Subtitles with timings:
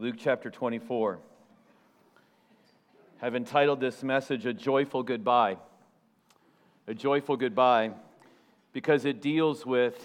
[0.00, 1.18] Luke chapter 24.
[3.20, 5.58] I've entitled this message A Joyful Goodbye.
[6.86, 7.90] A Joyful Goodbye
[8.72, 10.02] because it deals with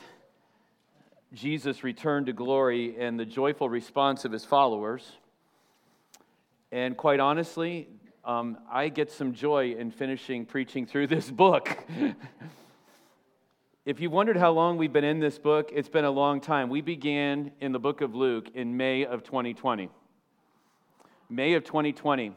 [1.34, 5.14] Jesus' return to glory and the joyful response of his followers.
[6.74, 7.88] And quite honestly,
[8.26, 11.70] um, I get some joy in finishing preaching through this book.
[13.86, 16.70] if you wondered how long we've been in this book, it's been a long time.
[16.70, 19.90] We began in the book of Luke in May of 2020.
[21.30, 22.36] May of 2020.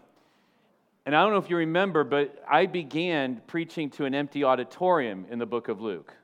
[1.06, 5.24] And I don't know if you remember, but I began preaching to an empty auditorium
[5.30, 6.14] in the book of Luke.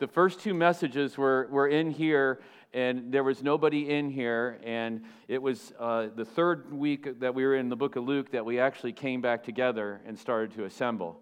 [0.00, 2.40] The first two messages were, were in here,
[2.74, 4.58] and there was nobody in here.
[4.64, 8.32] And it was uh, the third week that we were in the book of Luke
[8.32, 11.20] that we actually came back together and started to assemble.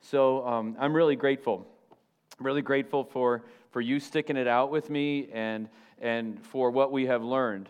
[0.00, 1.66] So um, I'm really grateful
[2.40, 5.68] really grateful for, for you sticking it out with me and,
[6.00, 7.68] and for what we have learned.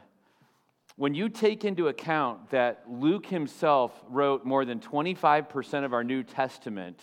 [0.97, 6.23] When you take into account that Luke himself wrote more than 25% of our New
[6.23, 7.01] Testament,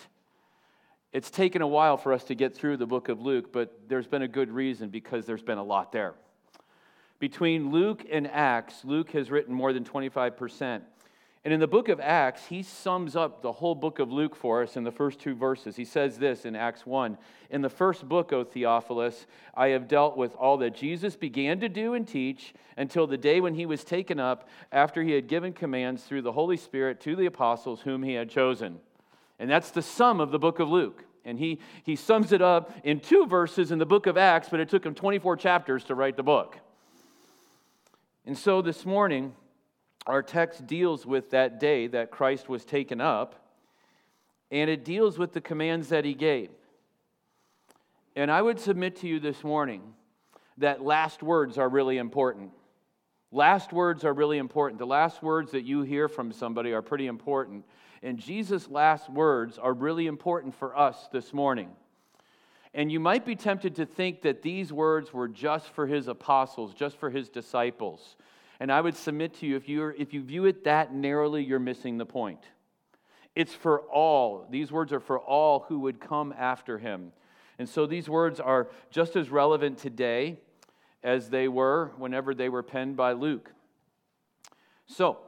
[1.11, 4.07] it's taken a while for us to get through the book of Luke, but there's
[4.07, 6.13] been a good reason because there's been a lot there.
[7.19, 10.81] Between Luke and Acts, Luke has written more than 25%.
[11.45, 14.63] And in the book of Acts, he sums up the whole book of Luke for
[14.63, 15.75] us in the first two verses.
[15.75, 17.17] He says this in Acts 1
[17.49, 21.69] In the first book, O Theophilus, I have dealt with all that Jesus began to
[21.69, 25.53] do and teach until the day when he was taken up after he had given
[25.53, 28.79] commands through the Holy Spirit to the apostles whom he had chosen.
[29.39, 31.05] And that's the sum of the book of Luke.
[31.23, 34.59] And he, he sums it up in two verses in the book of Acts, but
[34.59, 36.57] it took him 24 chapters to write the book.
[38.25, 39.33] And so this morning,
[40.07, 43.35] our text deals with that day that Christ was taken up,
[44.49, 46.49] and it deals with the commands that he gave.
[48.15, 49.83] And I would submit to you this morning
[50.57, 52.51] that last words are really important.
[53.31, 54.79] Last words are really important.
[54.79, 57.65] The last words that you hear from somebody are pretty important.
[58.01, 61.69] And Jesus' last words are really important for us this morning.
[62.73, 66.73] And you might be tempted to think that these words were just for his apostles,
[66.73, 68.15] just for his disciples.
[68.59, 71.59] And I would submit to you, if, you if you view it that narrowly, you're
[71.59, 72.39] missing the point.
[73.35, 74.47] It's for all.
[74.49, 77.11] These words are for all who would come after him.
[77.59, 80.39] And so these words are just as relevant today
[81.03, 83.51] as they were whenever they were penned by Luke.
[84.87, 85.19] So,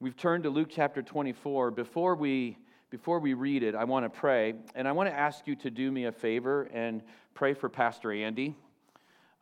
[0.00, 1.70] we've turned to Luke chapter 24.
[1.70, 2.58] Before we
[2.90, 5.70] before we read it, I want to pray, and I want to ask you to
[5.70, 7.02] do me a favor and
[7.34, 8.54] pray for Pastor Andy.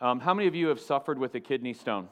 [0.01, 2.09] Um, how many of you have suffered with a kidney stone?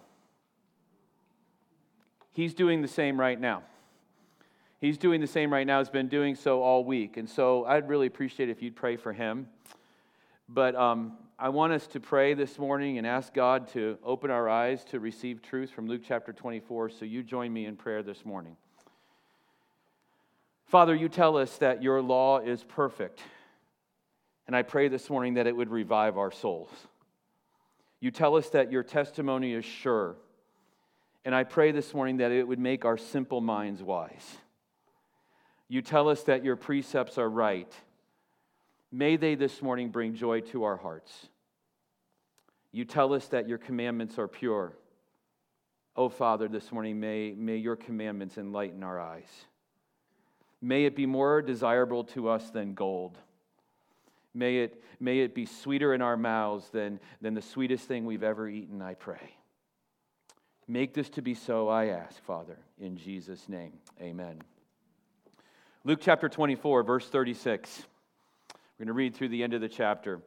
[2.32, 3.62] He's doing the same right now.
[4.80, 7.16] He's doing the same right now, He's been doing so all week.
[7.16, 9.48] And so I'd really appreciate if you'd pray for him.
[10.48, 14.48] But um, I want us to pray this morning and ask God to open our
[14.48, 16.90] eyes to receive truth from Luke chapter 24.
[16.90, 18.56] So you join me in prayer this morning.
[20.66, 23.20] Father, you tell us that your law is perfect.
[24.46, 26.70] And I pray this morning that it would revive our souls.
[28.00, 30.16] You tell us that your testimony is sure
[31.24, 34.38] and I pray this morning that it would make our simple minds wise.
[35.68, 37.72] You tell us that your precepts are right.
[38.90, 41.28] May they this morning bring joy to our hearts.
[42.72, 44.72] You tell us that your commandments are pure.
[45.96, 49.30] Oh, Father, this morning, may, may your commandments enlighten our eyes.
[50.62, 53.18] May it be more desirable to us than gold.
[54.34, 58.22] May it, may it be sweeter in our mouths than, than the sweetest thing we've
[58.22, 59.34] ever eaten, I pray.
[60.70, 63.72] Make this to be so, I ask, Father, in Jesus' name.
[64.00, 64.40] Amen.
[65.82, 67.82] Luke chapter 24, verse 36.
[68.78, 70.20] We're going to read through the end of the chapter.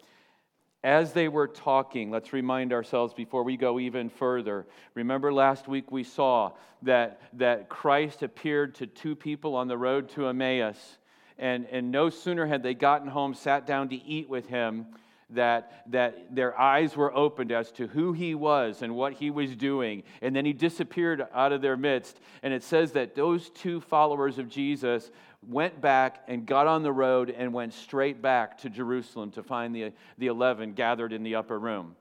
[0.84, 4.66] As they were talking, let's remind ourselves before we go even further.
[4.96, 10.10] Remember last week we saw that, that Christ appeared to two people on the road
[10.10, 10.98] to Emmaus,
[11.38, 14.88] and, and no sooner had they gotten home, sat down to eat with him,
[15.34, 19.56] that, that their eyes were opened as to who he was and what he was
[19.56, 20.04] doing.
[20.22, 22.20] And then he disappeared out of their midst.
[22.42, 25.12] And it says that those two followers of Jesus
[25.48, 29.76] went back and got on the road and went straight back to Jerusalem to find
[29.76, 31.96] the, the 11 gathered in the upper room.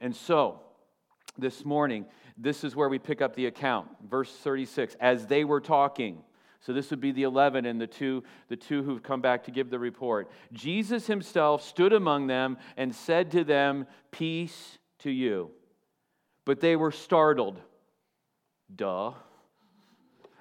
[0.00, 0.60] And so,
[1.36, 2.04] this morning,
[2.36, 3.88] this is where we pick up the account.
[4.08, 6.22] Verse 36 As they were talking,
[6.60, 9.50] so this would be the 11 and the two, the two who've come back to
[9.50, 10.30] give the report.
[10.52, 15.50] Jesus himself stood among them and said to them, Peace to you.
[16.44, 17.60] But they were startled,
[18.74, 19.12] duh,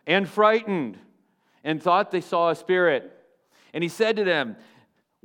[0.07, 0.97] and frightened,
[1.63, 3.11] and thought they saw a spirit.
[3.73, 4.55] And he said to them,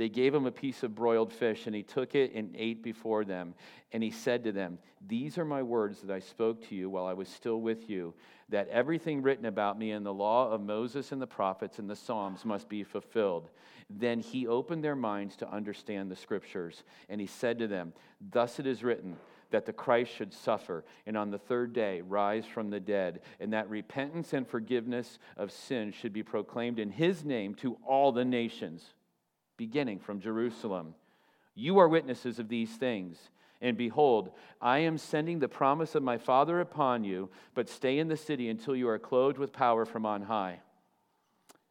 [0.00, 3.22] They gave him a piece of broiled fish, and he took it and ate before
[3.22, 3.52] them.
[3.92, 7.04] And he said to them, These are my words that I spoke to you while
[7.04, 8.14] I was still with you,
[8.48, 11.94] that everything written about me in the law of Moses and the prophets and the
[11.94, 13.50] Psalms must be fulfilled.
[13.90, 16.82] Then he opened their minds to understand the scriptures.
[17.10, 17.92] And he said to them,
[18.22, 19.18] Thus it is written
[19.50, 23.52] that the Christ should suffer and on the third day rise from the dead, and
[23.52, 28.24] that repentance and forgiveness of sins should be proclaimed in his name to all the
[28.24, 28.94] nations,
[29.60, 30.94] beginning from Jerusalem.
[31.54, 33.18] You are witnesses of these things.
[33.60, 38.08] And behold, I am sending the promise of my Father upon you, but stay in
[38.08, 40.60] the city until you are clothed with power from on high.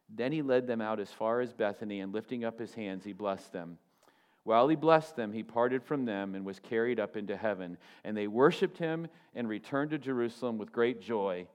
[0.08, 3.12] Then he led them out as far as Bethany, and lifting up his hands, he
[3.12, 3.76] blessed them.
[4.44, 7.76] While he blessed them, he parted from them and was carried up into heaven.
[8.04, 11.48] And they worshiped him and returned to Jerusalem with great joy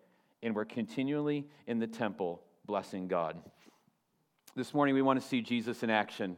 [0.44, 3.42] and were continually in the temple blessing God.
[4.56, 6.38] This morning, we want to see Jesus in action.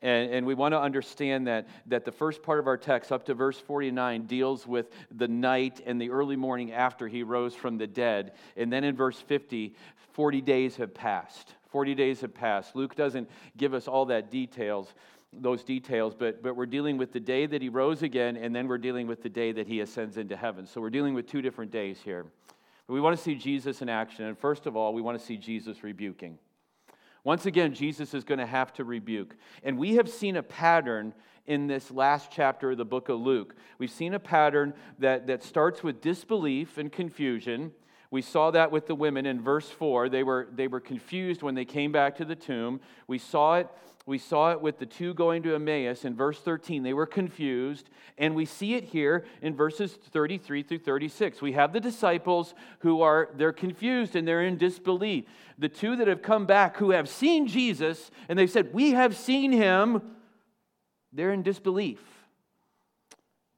[0.00, 3.26] And, and, we want to understand that, that the first part of our text, up
[3.26, 7.76] to verse 49, deals with the night and the early morning after he rose from
[7.76, 8.32] the dead.
[8.56, 9.74] And then in verse 50,
[10.14, 11.54] 40 days have passed.
[11.68, 12.74] 40 days have passed.
[12.74, 13.28] Luke doesn't
[13.58, 14.94] give us all that details
[15.32, 18.66] those details, but, but we're dealing with the day that he rose again, and then
[18.66, 20.66] we're dealing with the day that he ascends into heaven.
[20.66, 22.26] So we're dealing with two different days here.
[22.88, 25.24] But we want to see Jesus in action, and first of all, we want to
[25.24, 26.36] see Jesus rebuking.
[27.24, 29.36] Once again, Jesus is going to have to rebuke.
[29.62, 31.12] And we have seen a pattern
[31.46, 33.54] in this last chapter of the book of Luke.
[33.78, 37.72] We've seen a pattern that, that starts with disbelief and confusion.
[38.10, 40.08] We saw that with the women in verse 4.
[40.08, 42.80] They were, they were confused when they came back to the tomb.
[43.06, 43.68] We saw it
[44.10, 46.82] we saw it with the two going to Emmaus in verse 13.
[46.82, 47.88] They were confused.
[48.18, 51.40] And we see it here in verses 33 through 36.
[51.40, 55.26] We have the disciples who are, they're confused and they're in disbelief.
[55.58, 59.16] The two that have come back who have seen Jesus and they've said, We have
[59.16, 60.02] seen him,
[61.12, 62.00] they're in disbelief.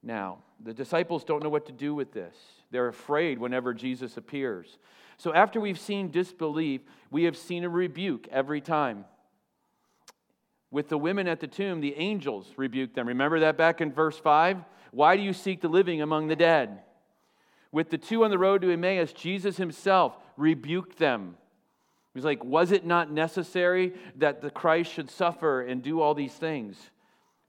[0.03, 2.37] Now, the disciples don't know what to do with this.
[2.71, 4.77] They're afraid whenever Jesus appears.
[5.17, 9.07] So after we've seen disbelief, we have seen a rebuke every time.
[10.73, 13.07] With the women at the tomb, the angels rebuked them.
[13.07, 14.65] Remember that back in verse 5?
[14.91, 16.81] Why do you seek the living among the dead?
[17.71, 21.37] With the two on the road to Emmaus, Jesus himself rebuked them.
[22.15, 26.35] He's like, Was it not necessary that the Christ should suffer and do all these
[26.35, 26.79] things?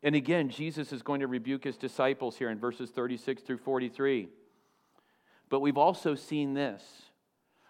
[0.04, 4.28] And again, Jesus is going to rebuke his disciples here in verses 36 through 43.
[5.50, 6.84] But we've also seen this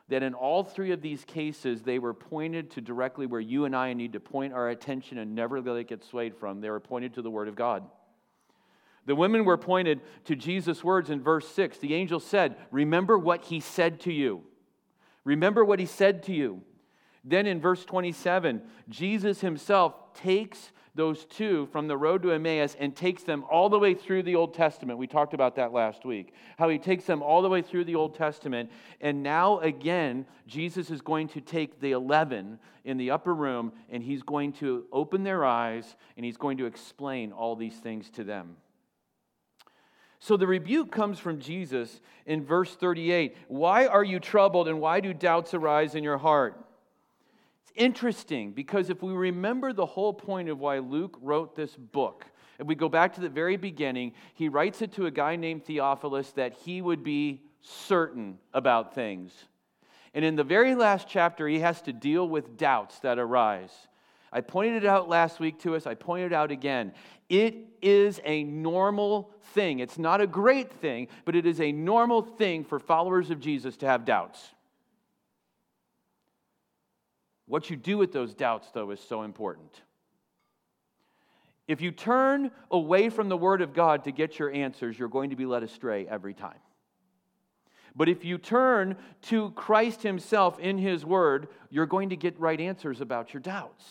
[0.09, 3.75] that in all three of these cases, they were pointed to directly where you and
[3.75, 6.61] I need to point our attention and never let it get swayed from.
[6.61, 7.83] They were pointed to the Word of God.
[9.05, 11.77] The women were pointed to Jesus' words in verse 6.
[11.77, 14.43] The angel said, Remember what he said to you.
[15.25, 16.61] Remember what he said to you.
[17.23, 22.95] Then in verse 27, Jesus himself takes those two from the road to Emmaus and
[22.95, 24.99] takes them all the way through the Old Testament.
[24.99, 26.33] We talked about that last week.
[26.57, 28.69] How he takes them all the way through the Old Testament.
[29.01, 34.03] And now, again, Jesus is going to take the 11 in the upper room and
[34.03, 38.23] he's going to open their eyes and he's going to explain all these things to
[38.23, 38.57] them.
[40.19, 43.35] So the rebuke comes from Jesus in verse 38.
[43.49, 46.63] Why are you troubled and why do doubts arise in your heart?
[47.75, 52.25] Interesting because if we remember the whole point of why Luke wrote this book,
[52.59, 55.65] if we go back to the very beginning, he writes it to a guy named
[55.65, 59.33] Theophilus that he would be certain about things.
[60.13, 63.71] And in the very last chapter, he has to deal with doubts that arise.
[64.31, 66.93] I pointed it out last week to us, I pointed out again.
[67.29, 69.79] It is a normal thing.
[69.79, 73.77] It's not a great thing, but it is a normal thing for followers of Jesus
[73.77, 74.53] to have doubts.
[77.45, 79.81] What you do with those doubts, though, is so important.
[81.67, 85.29] If you turn away from the Word of God to get your answers, you're going
[85.29, 86.59] to be led astray every time.
[87.95, 92.59] But if you turn to Christ Himself in His Word, you're going to get right
[92.59, 93.85] answers about your doubts.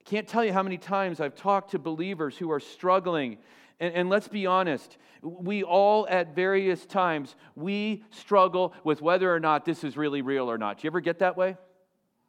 [0.00, 3.38] I can't tell you how many times I've talked to believers who are struggling
[3.80, 9.38] and, and, let's be honest, we all at various times, we struggle with whether or
[9.38, 10.78] not this is really real or not.
[10.78, 11.56] Do you ever get that way?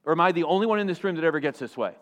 [0.06, 1.94] Or am I the only one in this room that ever gets this way?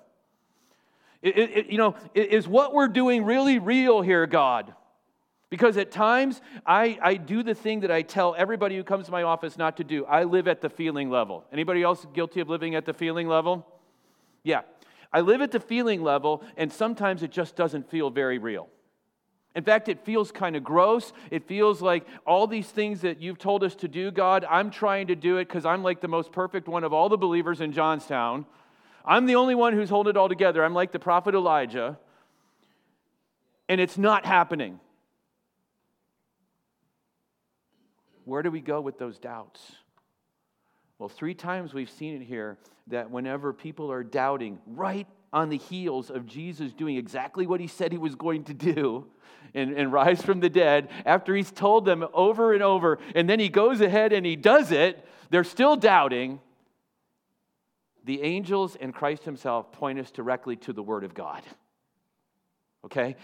[1.21, 4.73] It, it, you know, is what we're doing really real here, God?
[5.49, 9.11] Because at times I, I do the thing that I tell everybody who comes to
[9.11, 10.05] my office not to do.
[10.05, 11.45] I live at the feeling level.
[11.51, 13.65] Anybody else guilty of living at the feeling level?
[14.43, 14.61] Yeah.
[15.11, 18.67] I live at the feeling level, and sometimes it just doesn't feel very real.
[19.57, 21.11] In fact, it feels kind of gross.
[21.31, 25.07] It feels like all these things that you've told us to do, God, I'm trying
[25.07, 27.71] to do it because I'm like the most perfect one of all the believers in
[27.71, 28.45] Johnstown.
[29.03, 30.63] I'm the only one who's holding it all together.
[30.63, 31.97] I'm like the prophet Elijah.
[33.67, 34.79] And it's not happening.
[38.25, 39.71] Where do we go with those doubts?
[40.99, 45.57] Well, three times we've seen it here that whenever people are doubting, right on the
[45.57, 49.05] heels of Jesus doing exactly what he said he was going to do
[49.53, 53.39] and, and rise from the dead, after he's told them over and over, and then
[53.39, 56.39] he goes ahead and he does it, they're still doubting.
[58.03, 61.43] The angels and Christ himself point us directly to the Word of God.
[62.85, 63.15] Okay?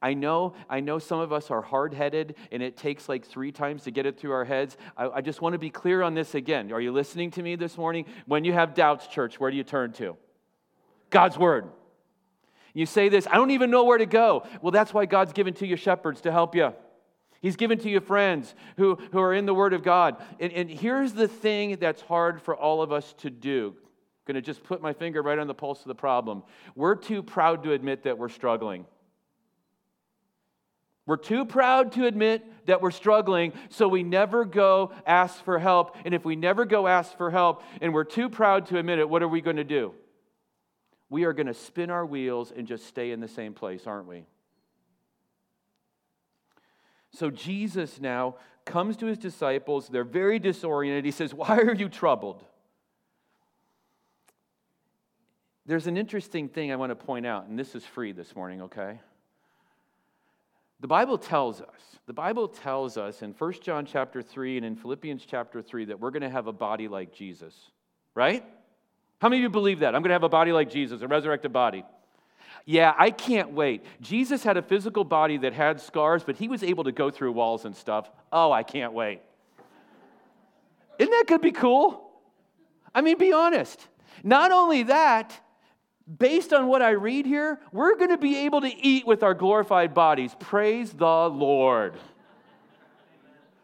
[0.00, 3.82] I know i know some of us are hard-headed and it takes like three times
[3.84, 4.76] to get it through our heads.
[4.96, 6.70] I, I, just want to be clear on this again.
[6.70, 8.04] Are you listening to me this morning?
[8.26, 10.16] When you have doubts church where do you turn to
[11.10, 11.68] god's word
[12.74, 15.54] you say this i don't even know where to go well that's why god's given
[15.54, 16.72] to you shepherds to help you
[17.40, 20.16] He's given to you friends who, who are in the Word of God.
[20.40, 23.76] And, and here's the thing that's hard for all of us to do.
[23.76, 26.42] I'm going to just put my finger right on the pulse of the problem.
[26.74, 28.86] We're too proud to admit that we're struggling.
[31.06, 35.96] We're too proud to admit that we're struggling, so we never go ask for help.
[36.04, 39.08] And if we never go ask for help and we're too proud to admit it,
[39.08, 39.94] what are we going to do?
[41.10, 44.06] We are going to spin our wheels and just stay in the same place, aren't
[44.06, 44.24] we?
[47.12, 49.88] So Jesus now comes to his disciples.
[49.88, 51.04] They're very disoriented.
[51.04, 52.44] He says, Why are you troubled?
[55.66, 58.62] There's an interesting thing I want to point out, and this is free this morning,
[58.62, 59.00] okay?
[60.80, 64.76] The Bible tells us, the Bible tells us in 1 John chapter 3 and in
[64.76, 67.54] Philippians chapter 3 that we're going to have a body like Jesus,
[68.14, 68.44] right?
[69.20, 69.94] How many of you believe that?
[69.94, 71.84] I'm going to have a body like Jesus, a resurrected body.
[72.64, 73.84] Yeah, I can't wait.
[74.00, 77.32] Jesus had a physical body that had scars, but he was able to go through
[77.32, 78.10] walls and stuff.
[78.30, 79.22] Oh, I can't wait.
[80.98, 82.10] Isn't that going to be cool?
[82.94, 83.86] I mean, be honest.
[84.22, 85.40] Not only that,
[86.18, 89.34] based on what I read here, we're going to be able to eat with our
[89.34, 90.34] glorified bodies.
[90.38, 91.94] Praise the Lord.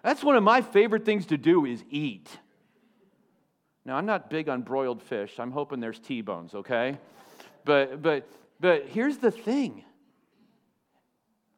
[0.03, 2.29] That's one of my favorite things to do is eat.
[3.87, 5.39] Now, I'm not big on broiled fish.
[5.39, 6.99] I'm hoping there's T-bones, okay?
[7.65, 8.29] But but
[8.61, 9.85] but here's the thing.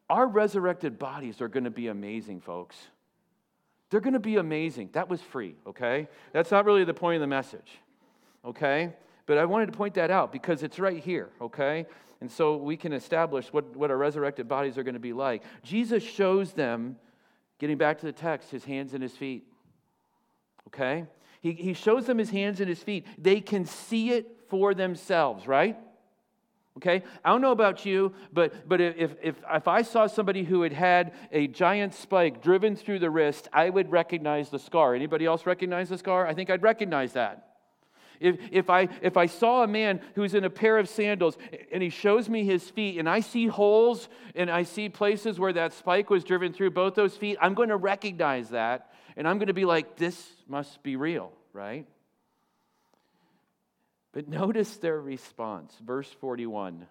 [0.08, 2.76] Our resurrected bodies are going to be amazing, folks.
[3.90, 4.90] They're going to be amazing.
[4.92, 6.08] That was free, okay?
[6.32, 7.78] That's not really the point of the message.
[8.44, 8.92] Okay?
[9.26, 11.86] But I wanted to point that out because it's right here, okay?
[12.20, 15.42] And so we can establish what, what our resurrected bodies are going to be like.
[15.62, 16.96] Jesus shows them,
[17.58, 19.44] getting back to the text, his hands and his feet.
[20.68, 21.04] Okay?
[21.40, 23.06] He, he shows them his hands and his feet.
[23.18, 25.76] They can see it for themselves, right?
[26.76, 27.02] Okay?
[27.24, 30.72] I don't know about you, but, but if, if, if I saw somebody who had
[30.72, 34.94] had a giant spike driven through the wrist, I would recognize the scar.
[34.94, 36.26] Anybody else recognize the scar?
[36.26, 37.45] I think I'd recognize that.
[38.20, 41.36] If, if, I, if I saw a man who's in a pair of sandals
[41.72, 45.52] and he shows me his feet and I see holes and I see places where
[45.52, 49.38] that spike was driven through both those feet, I'm going to recognize that and I'm
[49.38, 51.86] going to be like, this must be real, right?
[54.12, 55.74] But notice their response.
[55.84, 56.86] Verse 41.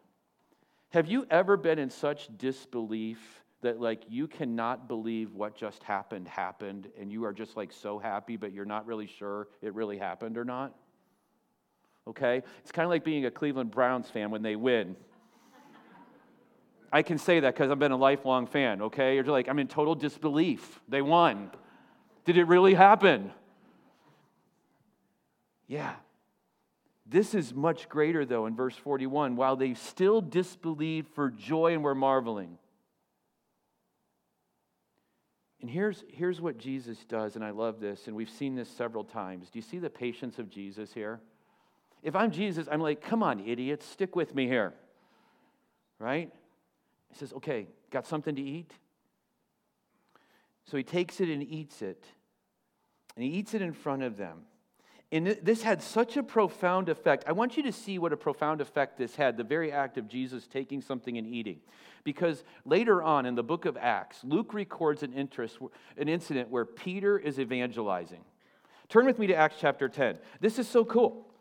[0.89, 3.19] Have you ever been in such disbelief
[3.61, 7.97] that, like, you cannot believe what just happened happened and you are just, like, so
[7.99, 10.75] happy, but you're not really sure it really happened or not?
[12.07, 12.43] Okay?
[12.61, 14.95] It's kind of like being a Cleveland Browns fan when they win.
[16.91, 19.15] I can say that because I've been a lifelong fan, okay?
[19.15, 20.79] You're like, I'm in total disbelief.
[20.87, 21.51] They won.
[22.23, 23.31] Did it really happen?
[25.67, 25.93] Yeah.
[27.05, 29.35] This is much greater, though, in verse 41.
[29.35, 32.57] While they still disbelieved for joy and were marveling.
[35.61, 39.03] And here's, here's what Jesus does, and I love this, and we've seen this several
[39.03, 39.49] times.
[39.49, 41.19] Do you see the patience of Jesus here?
[42.05, 44.73] If I'm Jesus, I'm like, come on, idiots, stick with me here.
[45.97, 46.31] Right?
[47.09, 48.71] He says, okay, got something to eat?
[50.65, 52.05] So he takes it and eats it.
[53.15, 54.41] And he eats it in front of them.
[55.11, 57.23] And this had such a profound effect.
[57.25, 60.07] I want you to see what a profound effect this had, the very act of
[60.07, 61.59] Jesus taking something and eating.
[62.03, 65.57] Because later on in the book of Acts, Luke records an, interest,
[65.97, 68.21] an incident where Peter is evangelizing.
[68.89, 70.19] Turn with me to Acts chapter 10.
[70.39, 71.31] This is so cool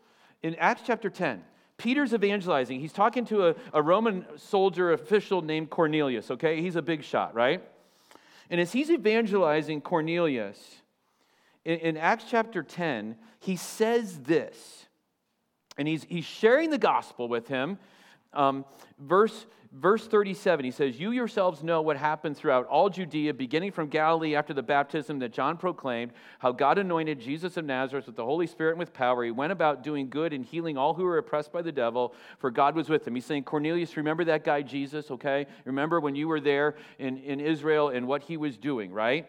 [0.43, 1.43] in Acts chapter 10,
[1.77, 2.79] Peter's evangelizing.
[2.79, 6.61] He's talking to a, a Roman soldier official named Cornelius, okay?
[6.61, 7.61] He's a big shot, right?
[8.49, 10.81] And as he's evangelizing Cornelius,
[11.65, 14.85] in, in Acts chapter 10, he says this.
[15.77, 17.77] And he's, he's sharing the gospel with him.
[18.33, 18.65] Um,
[18.99, 23.87] verse, verse 37, he says, You yourselves know what happened throughout all Judea, beginning from
[23.87, 28.25] Galilee after the baptism that John proclaimed, how God anointed Jesus of Nazareth with the
[28.25, 29.23] Holy Spirit and with power.
[29.23, 32.51] He went about doing good and healing all who were oppressed by the devil, for
[32.51, 33.15] God was with him.
[33.15, 35.47] He's saying, Cornelius, remember that guy Jesus, okay?
[35.65, 39.27] Remember when you were there in, in Israel and what he was doing, right?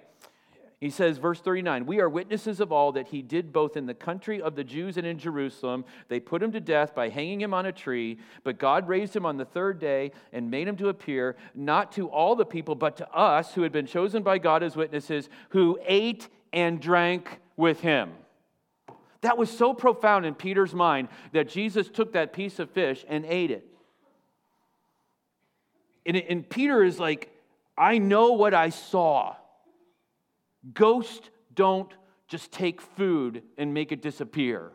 [0.78, 3.94] He says, verse 39, we are witnesses of all that he did both in the
[3.94, 5.86] country of the Jews and in Jerusalem.
[6.08, 9.24] They put him to death by hanging him on a tree, but God raised him
[9.24, 12.98] on the third day and made him to appear, not to all the people, but
[12.98, 17.80] to us who had been chosen by God as witnesses, who ate and drank with
[17.80, 18.12] him.
[19.22, 23.24] That was so profound in Peter's mind that Jesus took that piece of fish and
[23.24, 23.66] ate it.
[26.04, 27.30] And, and Peter is like,
[27.78, 29.36] I know what I saw.
[30.72, 31.92] Ghosts don't
[32.28, 34.72] just take food and make it disappear.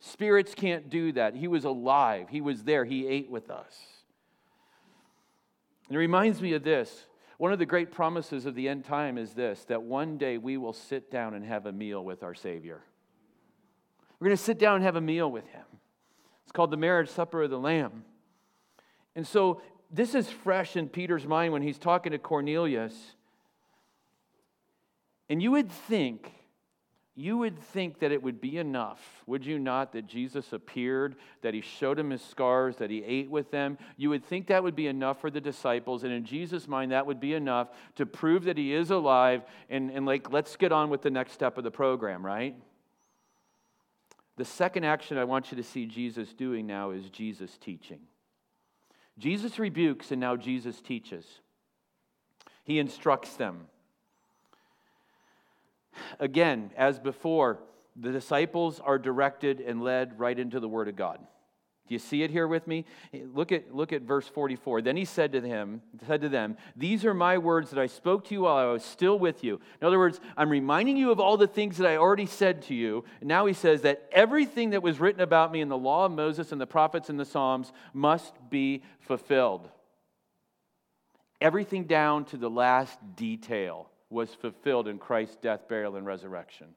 [0.00, 1.34] Spirits can't do that.
[1.34, 3.78] He was alive, He was there, He ate with us.
[5.88, 7.06] And it reminds me of this.
[7.38, 10.56] One of the great promises of the end time is this that one day we
[10.56, 12.82] will sit down and have a meal with our Savior.
[14.18, 15.64] We're going to sit down and have a meal with Him.
[16.44, 18.04] It's called the marriage supper of the Lamb.
[19.14, 19.60] And so
[19.90, 22.94] this is fresh in Peter's mind when he's talking to Cornelius.
[25.32, 26.30] And you would think,
[27.14, 31.54] you would think that it would be enough, would you not, that Jesus appeared, that
[31.54, 33.78] he showed him his scars, that he ate with them?
[33.96, 37.06] You would think that would be enough for the disciples, and in Jesus' mind, that
[37.06, 40.90] would be enough to prove that he is alive, and, and like, let's get on
[40.90, 42.54] with the next step of the program, right?
[44.36, 48.00] The second action I want you to see Jesus doing now is Jesus teaching.
[49.16, 51.24] Jesus rebukes, and now Jesus teaches.
[52.64, 53.68] He instructs them.
[56.18, 57.58] Again, as before,
[57.96, 61.18] the disciples are directed and led right into the Word of God.
[61.88, 62.84] Do you see it here with me?
[63.12, 64.82] Look at, look at verse 44.
[64.82, 68.24] Then he said to him, said to them, These are my words that I spoke
[68.26, 69.60] to you while I was still with you.
[69.80, 72.74] In other words, I'm reminding you of all the things that I already said to
[72.74, 73.04] you.
[73.20, 76.12] And now he says that everything that was written about me in the law of
[76.12, 79.68] Moses and the prophets and the Psalms must be fulfilled.
[81.40, 86.68] Everything down to the last detail was fulfilled in Christ's death, burial, and resurrection.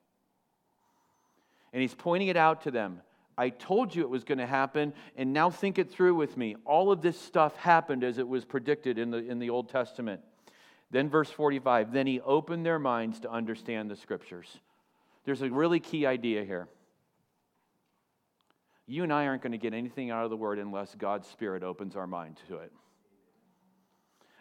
[1.73, 3.01] And he's pointing it out to them.
[3.37, 6.55] I told you it was going to happen, and now think it through with me.
[6.63, 10.21] All of this stuff happened as it was predicted in the, in the Old Testament.
[10.89, 14.59] Then, verse 45 then he opened their minds to understand the scriptures.
[15.25, 16.69] There's a really key idea here.
[18.87, 21.63] You and I aren't going to get anything out of the word unless God's Spirit
[21.63, 22.71] opens our mind to it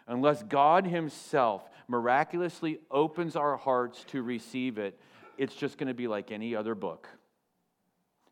[0.07, 4.99] unless God Himself miraculously opens our hearts to receive it,
[5.37, 7.07] it's just going to be like any other book.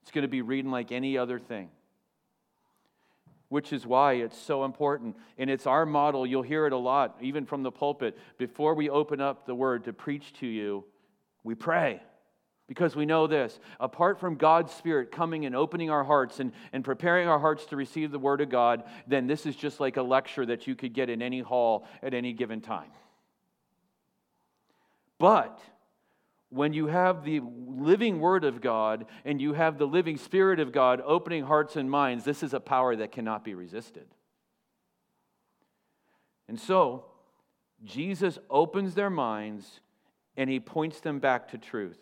[0.02, 1.70] It's going to be reading like any other thing.
[3.50, 5.16] Which is why it's so important.
[5.38, 6.26] And it's our model.
[6.26, 8.18] You'll hear it a lot, even from the pulpit.
[8.38, 10.86] Before we open up the word to preach to you,
[11.44, 12.02] we pray.
[12.68, 16.84] Because we know this apart from God's Spirit coming and opening our hearts and, and
[16.84, 20.02] preparing our hearts to receive the Word of God, then this is just like a
[20.02, 22.90] lecture that you could get in any hall at any given time.
[25.20, 25.60] But
[26.50, 30.72] when you have the living Word of God and you have the living Spirit of
[30.72, 34.06] God opening hearts and minds, this is a power that cannot be resisted.
[36.48, 37.06] And so,
[37.84, 39.82] Jesus opens their minds
[40.38, 42.00] and he points them back to truth.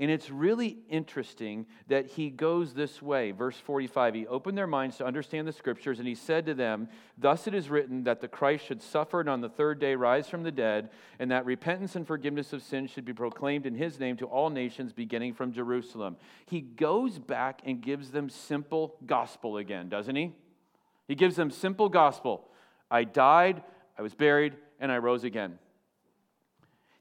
[0.00, 3.32] And it's really interesting that he goes this way.
[3.32, 6.88] Verse 45 He opened their minds to understand the scriptures, and he said to them,
[7.16, 10.28] Thus it is written that the Christ should suffer and on the third day rise
[10.28, 13.98] from the dead, and that repentance and forgiveness of sins should be proclaimed in his
[13.98, 16.16] name to all nations, beginning from Jerusalem.
[16.46, 20.32] He goes back and gives them simple gospel again, doesn't he?
[21.08, 22.44] He gives them simple gospel
[22.90, 23.62] I died,
[23.98, 25.58] I was buried, and I rose again.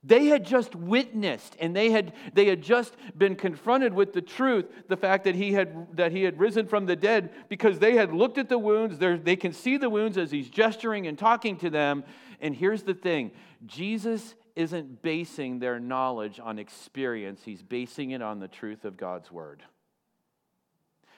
[0.07, 4.65] They had just witnessed and they had, they had just been confronted with the truth,
[4.87, 8.13] the fact that he had, that he had risen from the dead, because they had
[8.13, 8.97] looked at the wounds.
[8.97, 12.05] They're, they can see the wounds as he's gesturing and talking to them.
[12.39, 13.31] And here's the thing
[13.65, 19.29] Jesus isn't basing their knowledge on experience, he's basing it on the truth of God's
[19.29, 19.61] word.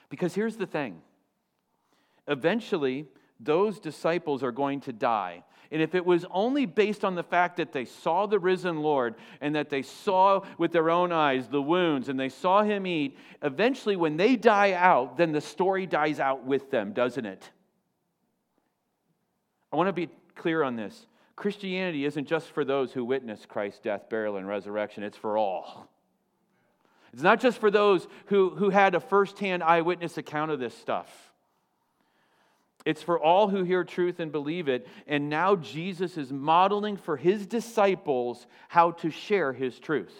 [0.08, 1.00] Because here's the thing
[2.26, 3.06] eventually,
[3.38, 5.44] those disciples are going to die.
[5.72, 9.14] And if it was only based on the fact that they saw the risen Lord
[9.40, 13.16] and that they saw with their own eyes the wounds and they saw him eat,
[13.42, 17.48] eventually when they die out, then the story dies out with them, doesn't it?
[19.72, 21.06] I want to be clear on this.
[21.36, 25.88] Christianity isn't just for those who witness Christ's death, burial, and resurrection, it's for all.
[27.12, 31.29] It's not just for those who, who had a firsthand eyewitness account of this stuff.
[32.84, 34.86] It's for all who hear truth and believe it.
[35.06, 40.14] And now Jesus is modeling for his disciples how to share his truth.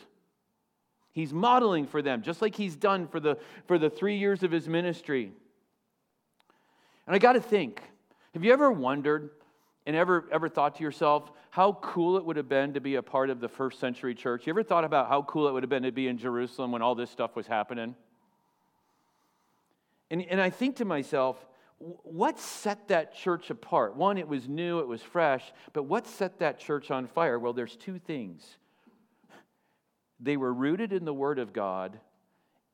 [1.13, 4.51] He's modeling for them, just like he's done for the, for the three years of
[4.51, 5.33] his ministry.
[7.07, 7.83] And I got to think
[8.35, 9.31] have you ever wondered
[9.87, 13.03] and ever, ever thought to yourself how cool it would have been to be a
[13.03, 14.47] part of the first century church?
[14.47, 16.83] You ever thought about how cool it would have been to be in Jerusalem when
[16.83, 17.97] all this stuff was happening?
[20.11, 21.45] And, and I think to myself,
[21.81, 23.97] what set that church apart?
[23.97, 27.39] One, it was new, it was fresh, but what set that church on fire?
[27.39, 28.57] Well, there's two things.
[30.21, 31.99] They were rooted in the Word of God,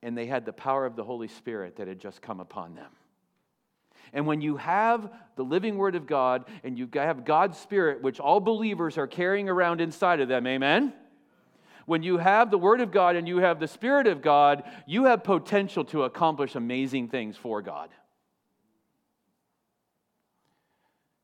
[0.03, 2.91] and they had the power of the Holy Spirit that had just come upon them.
[4.11, 8.19] And when you have the living Word of God and you have God's Spirit, which
[8.19, 10.93] all believers are carrying around inside of them, amen?
[11.85, 15.05] When you have the Word of God and you have the Spirit of God, you
[15.05, 17.89] have potential to accomplish amazing things for God.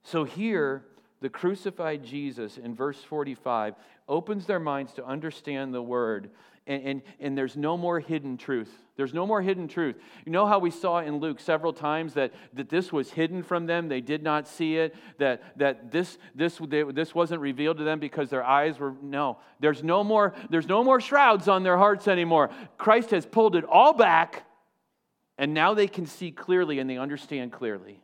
[0.04, 0.84] So here,
[1.22, 3.76] the crucified Jesus in verse 45
[4.10, 6.30] opens their minds to understand the word.
[6.68, 8.70] And, and, and there's no more hidden truth.
[8.98, 9.96] There's no more hidden truth.
[10.26, 13.66] You know how we saw in Luke several times that, that this was hidden from
[13.66, 13.88] them?
[13.88, 18.00] They did not see it, that, that this, this, they, this wasn't revealed to them
[18.00, 18.94] because their eyes were.
[19.02, 22.50] No, there's no, more, there's no more shrouds on their hearts anymore.
[22.78, 24.46] Christ has pulled it all back,
[25.38, 28.03] and now they can see clearly and they understand clearly.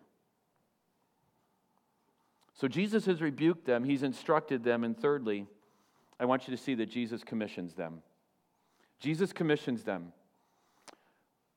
[2.59, 5.47] So Jesus has rebuked them, he's instructed them, and thirdly,
[6.19, 8.01] I want you to see that Jesus commissions them.
[8.99, 10.11] Jesus commissions them.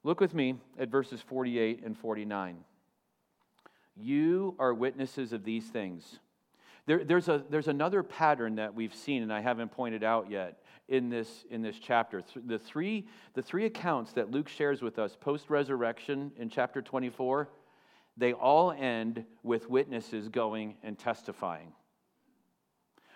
[0.04, 2.58] Look with me at verses 48 and 49.
[3.96, 6.20] You are witnesses of these things.
[6.86, 10.62] There, there's, a, there's another pattern that we've seen, and I haven't pointed out yet
[10.88, 12.22] in this, in this chapter.
[12.46, 17.48] The three, the three accounts that Luke shares with us post resurrection in chapter 24,
[18.16, 21.72] they all end with witnesses going and testifying.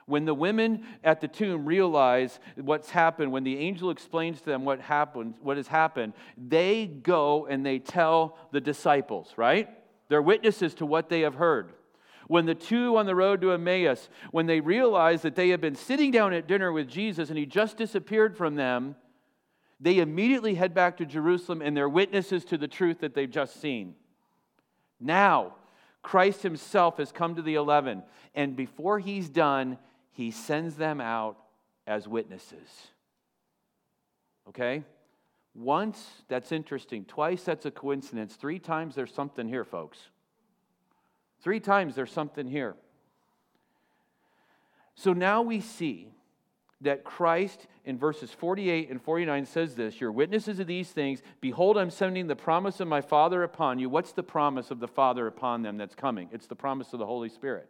[0.06, 4.64] When the women at the tomb realize what's happened, when the angel explains to them
[4.64, 9.68] what happened, what has happened, they go and they tell the disciples, right?
[10.08, 11.72] They're witnesses to what they have heard.
[12.28, 15.74] When the two on the road to Emmaus, when they realize that they have been
[15.74, 18.94] sitting down at dinner with Jesus and he just disappeared from them,
[19.80, 23.60] they immediately head back to Jerusalem and they're witnesses to the truth that they've just
[23.60, 23.94] seen.
[25.00, 25.54] Now,
[26.02, 28.02] Christ himself has come to the 11,
[28.34, 29.78] and before he's done,
[30.12, 31.36] he sends them out
[31.86, 32.88] as witnesses.
[34.48, 34.84] Okay?
[35.54, 37.04] Once, that's interesting.
[37.04, 38.36] Twice, that's a coincidence.
[38.36, 39.98] Three times, there's something here, folks.
[41.40, 42.76] Three times, there's something here.
[44.94, 46.08] So now we see
[46.82, 51.22] that Christ in verses 48 and 49 says this You're witnesses of these things.
[51.40, 53.88] Behold, I'm sending the promise of my Father upon you.
[53.88, 56.28] What's the promise of the Father upon them that's coming?
[56.32, 57.68] It's the promise of the Holy Spirit.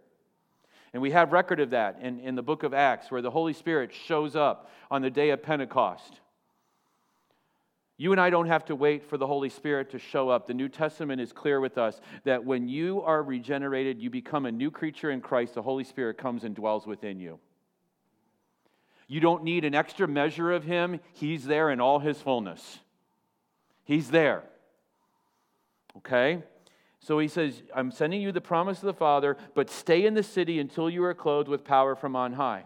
[0.92, 3.52] And we have record of that in, in the book of Acts, where the Holy
[3.52, 6.20] Spirit shows up on the day of Pentecost.
[7.98, 10.46] You and I don't have to wait for the Holy Spirit to show up.
[10.46, 14.52] The New Testament is clear with us that when you are regenerated, you become a
[14.52, 17.38] new creature in Christ, the Holy Spirit comes and dwells within you.
[19.08, 22.80] You don't need an extra measure of Him, He's there in all His fullness.
[23.84, 24.42] He's there.
[25.98, 26.42] Okay?
[26.98, 30.24] So he says, I'm sending you the promise of the Father, but stay in the
[30.24, 32.64] city until you are clothed with power from on high.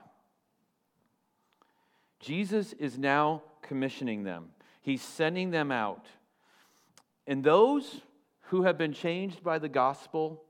[2.21, 4.49] Jesus is now commissioning them,
[4.81, 6.07] he's sending them out.
[7.27, 8.01] And those
[8.45, 10.43] who have been changed by the gospel,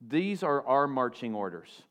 [0.00, 1.84] these are our marching orders.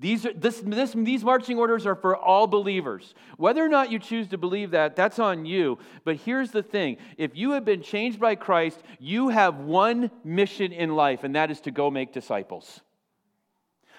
[0.00, 3.14] These, are, this, this, these marching orders are for all believers.
[3.36, 5.78] Whether or not you choose to believe that, that's on you.
[6.04, 10.72] But here's the thing if you have been changed by Christ, you have one mission
[10.72, 12.80] in life, and that is to go make disciples.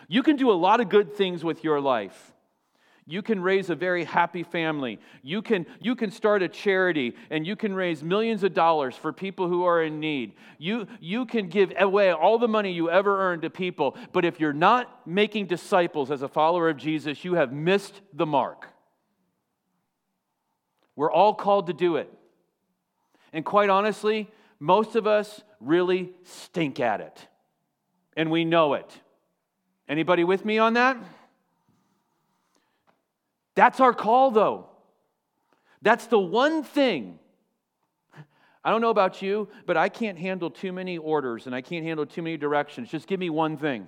[0.07, 2.33] You can do a lot of good things with your life.
[3.11, 4.97] You can raise a very happy family.
[5.21, 9.11] You can, you can start a charity and you can raise millions of dollars for
[9.11, 10.31] people who are in need.
[10.57, 13.97] You, you can give away all the money you ever earned to people.
[14.13, 18.25] But if you're not making disciples as a follower of Jesus, you have missed the
[18.25, 18.69] mark.
[20.95, 22.09] We're all called to do it.
[23.33, 27.27] And quite honestly, most of us really stink at it.
[28.15, 28.89] And we know it.
[29.89, 30.95] Anybody with me on that?
[33.61, 34.65] That's our call, though.
[35.83, 37.19] That's the one thing.
[38.63, 41.85] I don't know about you, but I can't handle too many orders and I can't
[41.85, 42.89] handle too many directions.
[42.89, 43.85] Just give me one thing.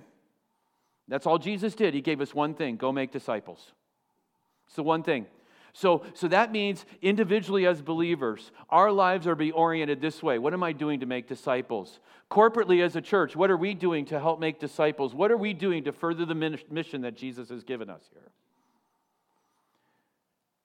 [1.08, 1.92] That's all Jesus did.
[1.92, 3.72] He gave us one thing go make disciples.
[4.68, 5.26] It's the one thing.
[5.72, 10.38] So, so that means individually as believers, our lives are be oriented this way.
[10.38, 11.98] What am I doing to make disciples?
[12.30, 15.16] Corporately as a church, what are we doing to help make disciples?
[15.16, 18.30] What are we doing to further the mission that Jesus has given us here?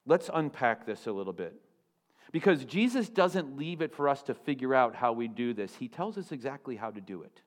[0.09, 1.53] Let's unpack this a little bit.
[2.31, 5.87] Because Jesus doesn't leave it for us to figure out how we do this, He
[5.87, 7.41] tells us exactly how to do it.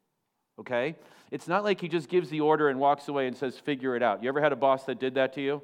[0.61, 0.95] Okay?
[1.33, 4.03] It's not like He just gives the order and walks away and says, figure it
[4.03, 4.23] out.
[4.23, 5.61] You ever had a boss that did that to you?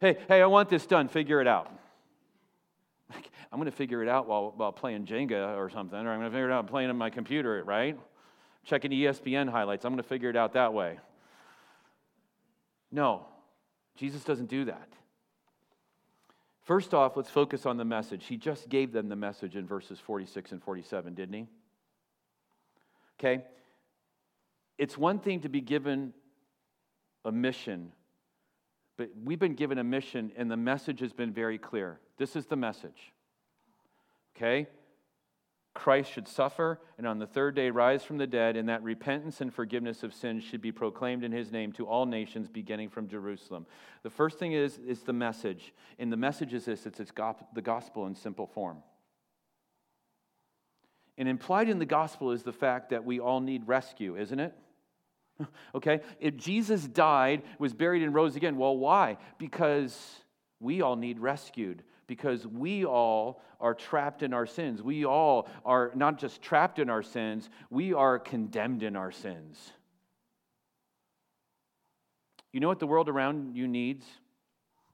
[0.00, 1.70] Hey, hey, I want this done, figure it out.
[3.12, 6.30] I'm going to figure it out while, while playing Jenga or something, or I'm going
[6.30, 8.00] to figure it out playing on my computer, right?
[8.64, 9.84] Checking ESPN highlights.
[9.84, 10.98] I'm going to figure it out that way.
[12.90, 13.26] No,
[13.94, 14.88] Jesus doesn't do that.
[16.64, 18.26] First off, let's focus on the message.
[18.26, 21.46] He just gave them the message in verses 46 and 47, didn't he?
[23.18, 23.44] Okay?
[24.78, 26.14] It's one thing to be given
[27.24, 27.92] a mission,
[28.96, 32.00] but we've been given a mission, and the message has been very clear.
[32.16, 33.12] This is the message.
[34.34, 34.66] Okay?
[35.74, 39.40] Christ should suffer and on the third day rise from the dead, and that repentance
[39.40, 43.08] and forgiveness of sins should be proclaimed in his name to all nations, beginning from
[43.08, 43.66] Jerusalem.
[44.04, 45.74] The first thing is, is the message.
[45.98, 47.12] And the message is this it's, it's
[47.54, 48.78] the gospel in simple form.
[51.18, 54.54] And implied in the gospel is the fact that we all need rescue, isn't it?
[55.74, 56.00] okay?
[56.20, 59.18] If Jesus died, was buried, and rose again, well, why?
[59.38, 60.20] Because
[60.60, 64.82] we all need rescued because we all are trapped in our sins.
[64.82, 69.72] We all are not just trapped in our sins, we are condemned in our sins.
[72.52, 74.06] You know what the world around you needs?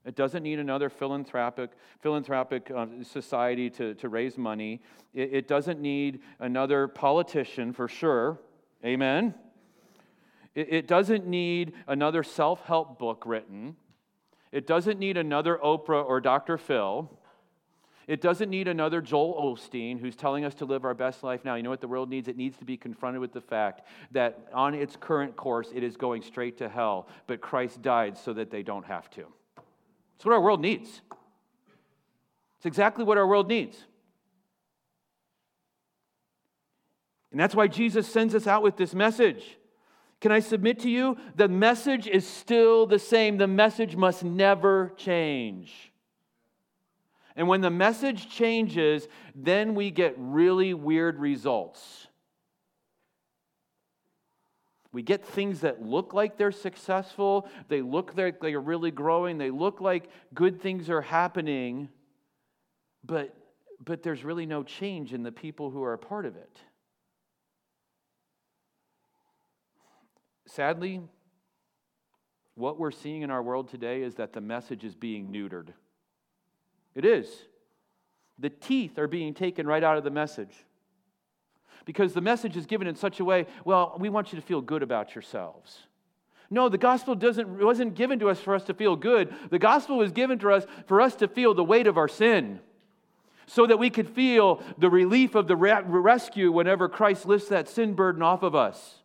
[0.03, 4.81] It doesn't need another philanthropic, philanthropic uh, society to, to raise money.
[5.13, 8.39] It, it doesn't need another politician for sure.
[8.83, 9.35] Amen.
[10.55, 13.75] It, it doesn't need another self help book written.
[14.51, 16.57] It doesn't need another Oprah or Dr.
[16.57, 17.09] Phil.
[18.07, 21.55] It doesn't need another Joel Osteen who's telling us to live our best life now.
[21.55, 22.27] You know what the world needs?
[22.27, 25.95] It needs to be confronted with the fact that on its current course, it is
[25.95, 29.25] going straight to hell, but Christ died so that they don't have to.
[30.15, 31.01] It's what our world needs.
[32.57, 33.77] It's exactly what our world needs.
[37.31, 39.57] And that's why Jesus sends us out with this message.
[40.21, 41.17] Can I submit to you?
[41.35, 43.37] The message is still the same.
[43.37, 45.91] The message must never change.
[47.35, 52.07] And when the message changes, then we get really weird results.
[54.93, 59.49] We get things that look like they're successful, they look like they're really growing, they
[59.49, 61.87] look like good things are happening,
[63.03, 63.33] but,
[63.83, 66.59] but there's really no change in the people who are a part of it.
[70.55, 70.99] Sadly,
[72.55, 75.69] what we're seeing in our world today is that the message is being neutered.
[76.93, 77.27] It is.
[78.37, 80.53] The teeth are being taken right out of the message.
[81.85, 84.59] Because the message is given in such a way, well, we want you to feel
[84.59, 85.87] good about yourselves.
[86.49, 89.33] No, the gospel doesn't, wasn't given to us for us to feel good.
[89.51, 92.59] The gospel was given to us for us to feel the weight of our sin
[93.47, 97.93] so that we could feel the relief of the rescue whenever Christ lifts that sin
[97.93, 99.00] burden off of us.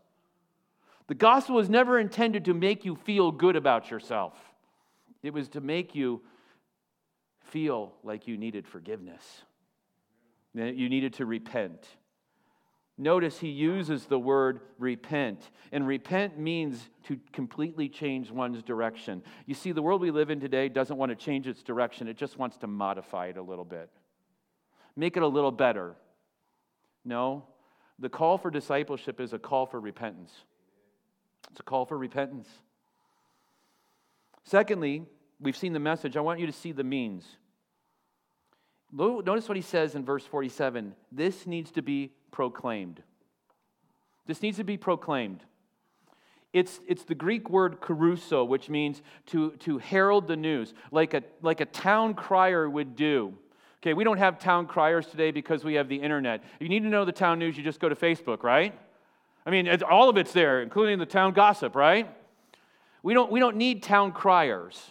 [1.08, 4.34] The gospel was never intended to make you feel good about yourself,
[5.22, 6.22] it was to make you
[7.40, 9.22] feel like you needed forgiveness,
[10.54, 11.86] that you needed to repent.
[12.98, 15.50] Notice he uses the word repent.
[15.70, 19.22] And repent means to completely change one's direction.
[19.44, 22.16] You see, the world we live in today doesn't want to change its direction, it
[22.16, 23.90] just wants to modify it a little bit,
[24.96, 25.94] make it a little better.
[27.04, 27.44] No,
[27.98, 30.32] the call for discipleship is a call for repentance.
[31.50, 32.48] It's a call for repentance.
[34.44, 35.04] Secondly,
[35.40, 36.16] we've seen the message.
[36.16, 37.24] I want you to see the means.
[38.92, 43.02] Notice what he says in verse 47 this needs to be proclaimed.
[44.26, 45.42] This needs to be proclaimed.
[46.52, 51.22] It's, it's the Greek word kerusso, which means to, to herald the news, like a,
[51.42, 53.34] like a town crier would do.
[53.82, 56.42] Okay, we don't have town criers today because we have the internet.
[56.58, 58.74] You need to know the town news, you just go to Facebook, right?
[59.46, 62.10] I mean, all of it's there, including the town gossip, right?
[63.04, 64.90] We don't, we don't need town criers.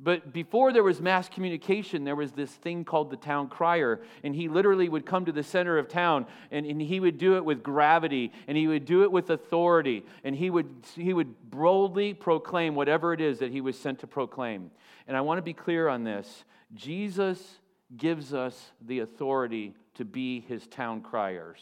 [0.00, 4.00] But before there was mass communication, there was this thing called the town crier.
[4.22, 7.36] And he literally would come to the center of town and, and he would do
[7.36, 10.04] it with gravity and he would do it with authority.
[10.22, 14.06] And he would, he would boldly proclaim whatever it is that he was sent to
[14.06, 14.70] proclaim.
[15.08, 17.58] And I want to be clear on this Jesus
[17.96, 21.60] gives us the authority to be his town criers.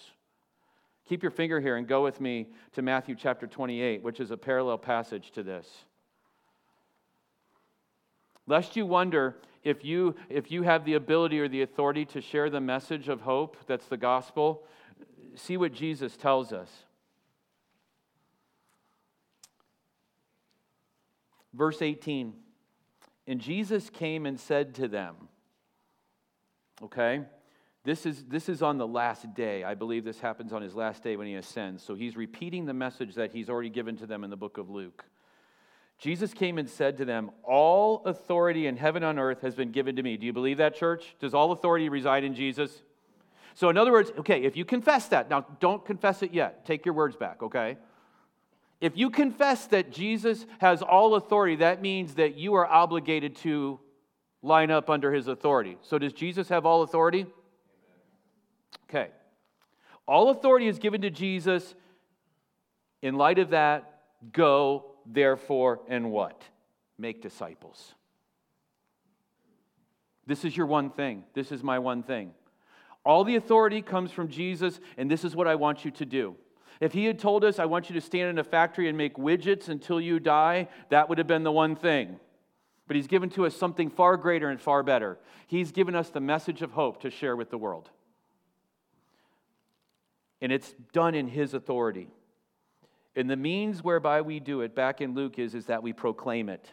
[1.08, 4.36] Keep your finger here and go with me to Matthew chapter 28, which is a
[4.36, 5.68] parallel passage to this.
[8.48, 12.50] Lest you wonder if you, if you have the ability or the authority to share
[12.50, 14.64] the message of hope, that's the gospel,
[15.34, 16.70] see what Jesus tells us.
[21.54, 22.34] Verse 18
[23.26, 25.14] And Jesus came and said to them,
[26.82, 27.22] Okay?
[27.86, 29.62] This is, this is on the last day.
[29.62, 31.84] I believe this happens on his last day when he ascends.
[31.84, 34.68] So he's repeating the message that he's already given to them in the book of
[34.68, 35.04] Luke.
[35.96, 39.94] Jesus came and said to them, All authority in heaven and earth has been given
[39.94, 40.16] to me.
[40.16, 41.14] Do you believe that, church?
[41.20, 42.82] Does all authority reside in Jesus?
[43.54, 46.66] So, in other words, okay, if you confess that, now don't confess it yet.
[46.66, 47.76] Take your words back, okay?
[48.80, 53.78] If you confess that Jesus has all authority, that means that you are obligated to
[54.42, 55.78] line up under his authority.
[55.82, 57.26] So, does Jesus have all authority?
[58.88, 59.08] Okay.
[60.06, 61.74] All authority is given to Jesus.
[63.02, 64.00] In light of that,
[64.32, 66.42] go therefore, and what?
[66.98, 67.94] Make disciples.
[70.26, 71.24] This is your one thing.
[71.34, 72.32] This is my one thing.
[73.04, 76.36] All the authority comes from Jesus, and this is what I want you to do.
[76.80, 79.16] If he had told us, I want you to stand in a factory and make
[79.16, 82.18] widgets until you die, that would have been the one thing.
[82.86, 85.18] But he's given to us something far greater and far better.
[85.46, 87.90] He's given us the message of hope to share with the world.
[90.40, 92.08] And it's done in his authority.
[93.14, 96.48] And the means whereby we do it, back in Luke, is, is that we proclaim
[96.48, 96.70] it.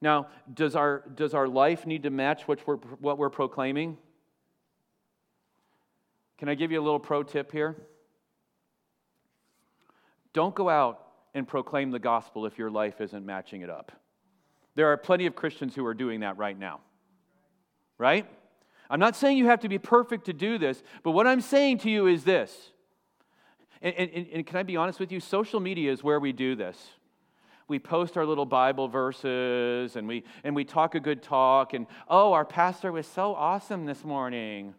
[0.00, 3.98] Now, does our, does our life need to match what we're, what we're proclaiming?
[6.38, 7.76] Can I give you a little pro tip here?
[10.32, 13.92] Don't go out and proclaim the gospel if your life isn't matching it up.
[14.74, 16.80] There are plenty of Christians who are doing that right now.
[17.98, 18.26] Right?
[18.92, 21.78] I'm not saying you have to be perfect to do this, but what I'm saying
[21.78, 22.70] to you is this
[23.80, 25.18] and, and, and can I be honest with you?
[25.18, 26.78] Social media is where we do this
[27.72, 31.86] we post our little Bible verses and we, and we talk a good talk, and
[32.06, 34.74] oh, our pastor was so awesome this morning.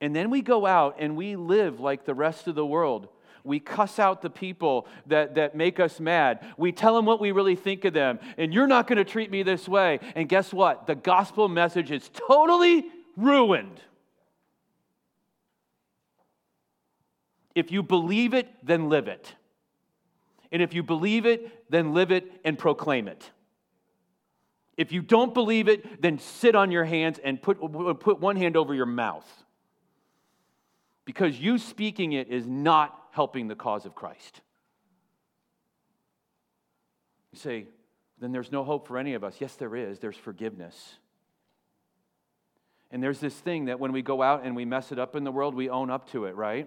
[0.00, 3.06] and then we go out and we live like the rest of the world.
[3.44, 6.44] We cuss out the people that, that make us mad.
[6.56, 8.20] We tell them what we really think of them.
[8.38, 9.98] And you're not going to treat me this way.
[10.14, 10.86] And guess what?
[10.86, 12.84] The gospel message is totally
[13.16, 13.80] ruined.
[17.54, 19.34] If you believe it, then live it.
[20.50, 23.30] And if you believe it, then live it and proclaim it.
[24.76, 27.58] If you don't believe it, then sit on your hands and put,
[28.00, 29.26] put one hand over your mouth.
[31.04, 34.40] Because you speaking it is not helping the cause of Christ.
[37.30, 37.66] You say,
[38.18, 39.36] then there's no hope for any of us.
[39.38, 39.98] Yes, there is.
[39.98, 40.96] There's forgiveness.
[42.90, 45.24] And there's this thing that when we go out and we mess it up in
[45.24, 46.66] the world, we own up to it, right?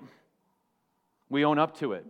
[1.30, 2.06] We own up to it.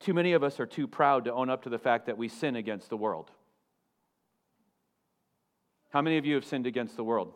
[0.00, 2.28] Too many of us are too proud to own up to the fact that we
[2.28, 3.30] sin against the world.
[5.90, 7.34] How many of you have sinned against the world?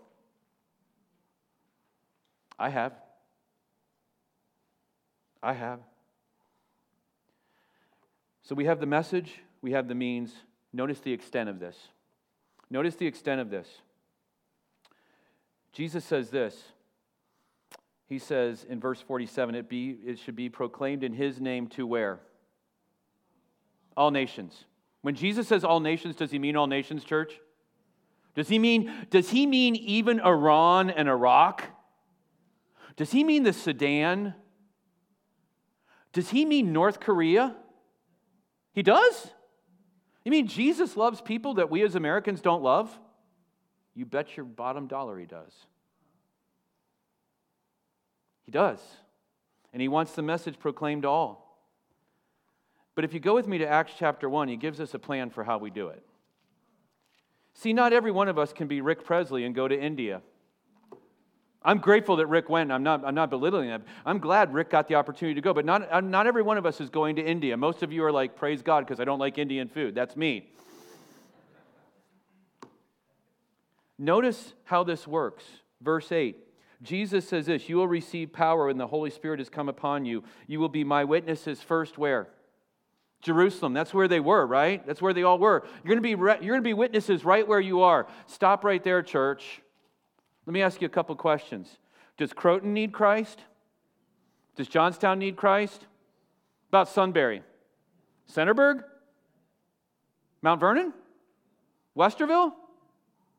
[2.59, 2.92] I have.
[5.42, 5.81] I have.
[8.42, 10.33] So we have the message, we have the means.
[10.72, 11.76] Notice the extent of this.
[12.70, 13.68] Notice the extent of this.
[15.72, 16.72] Jesus says this
[18.11, 21.87] he says in verse 47 it, be, it should be proclaimed in his name to
[21.87, 22.18] where?
[23.96, 24.64] All nations.
[25.03, 27.40] When Jesus says all nations, does he mean all nations, church?
[28.35, 31.64] Does he mean, does he mean even Iran and Iraq?
[32.96, 34.35] Does he mean the Sudan?
[36.12, 37.57] Does he mean North Korea?
[38.73, 39.31] He does?
[40.25, 42.96] You mean Jesus loves people that we as Americans don't love?
[43.94, 45.53] You bet your bottom dollar he does.
[48.44, 48.81] He does.
[49.73, 51.51] And he wants the message proclaimed to all.
[52.94, 55.31] But if you go with me to Acts chapter 1, he gives us a plan
[55.31, 56.05] for how we do it.
[57.55, 60.23] See, not every one of us can be Rick Presley and go to India.
[61.62, 62.73] I'm grateful that Rick went.
[62.73, 63.83] I'm not, I'm not belittling that.
[64.07, 66.64] I'm glad Rick got the opportunity to go, but not, uh, not every one of
[66.64, 67.57] us is going to India.
[67.57, 69.94] Most of you are like, praise God, because I don't like Indian food.
[69.94, 70.48] That's me.
[73.98, 75.44] Notice how this works.
[75.83, 76.37] Verse 8
[76.83, 80.25] Jesus says this You will receive power when the Holy Spirit has come upon you.
[80.46, 82.29] You will be my witnesses first where?
[83.21, 83.75] Jerusalem.
[83.75, 84.85] That's where they were, right?
[84.87, 85.63] That's where they all were.
[85.85, 88.06] You're going to be, re- you're going to be witnesses right where you are.
[88.27, 89.61] Stop right there, church.
[90.51, 91.79] Let me ask you a couple questions.
[92.17, 93.38] Does Croton need Christ?
[94.57, 95.87] Does Johnstown need Christ?
[96.71, 97.44] About Sunbury?
[98.29, 98.83] Centerburg?
[100.42, 100.92] Mount Vernon?
[101.96, 102.53] Westerville?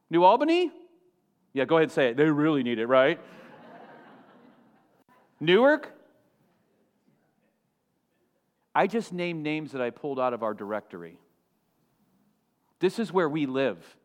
[0.09, 0.71] New Albany?
[1.51, 2.15] Yeah, go ahead and say it.
[2.15, 3.19] They really need it, right?
[5.41, 5.91] Newark?
[8.73, 11.19] I just named names that I pulled out of our directory.
[12.79, 13.97] This is where we live.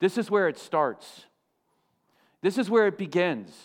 [0.00, 1.24] This is where it starts.
[2.42, 3.56] This is where it begins.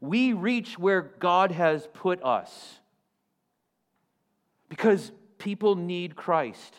[0.00, 2.78] We reach where God has put us
[4.68, 6.74] because people need Christ.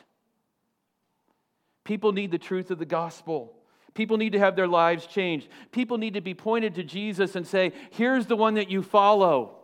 [1.84, 3.54] People need the truth of the gospel.
[3.94, 5.50] People need to have their lives changed.
[5.72, 9.58] People need to be pointed to Jesus and say, Here's the one that you follow.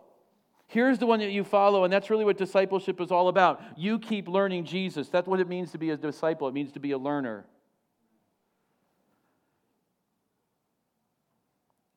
[0.67, 1.85] Here's the one that you follow.
[1.85, 3.61] And that's really what discipleship is all about.
[3.77, 5.07] You keep learning Jesus.
[5.07, 7.45] That's what it means to be a disciple, it means to be a learner.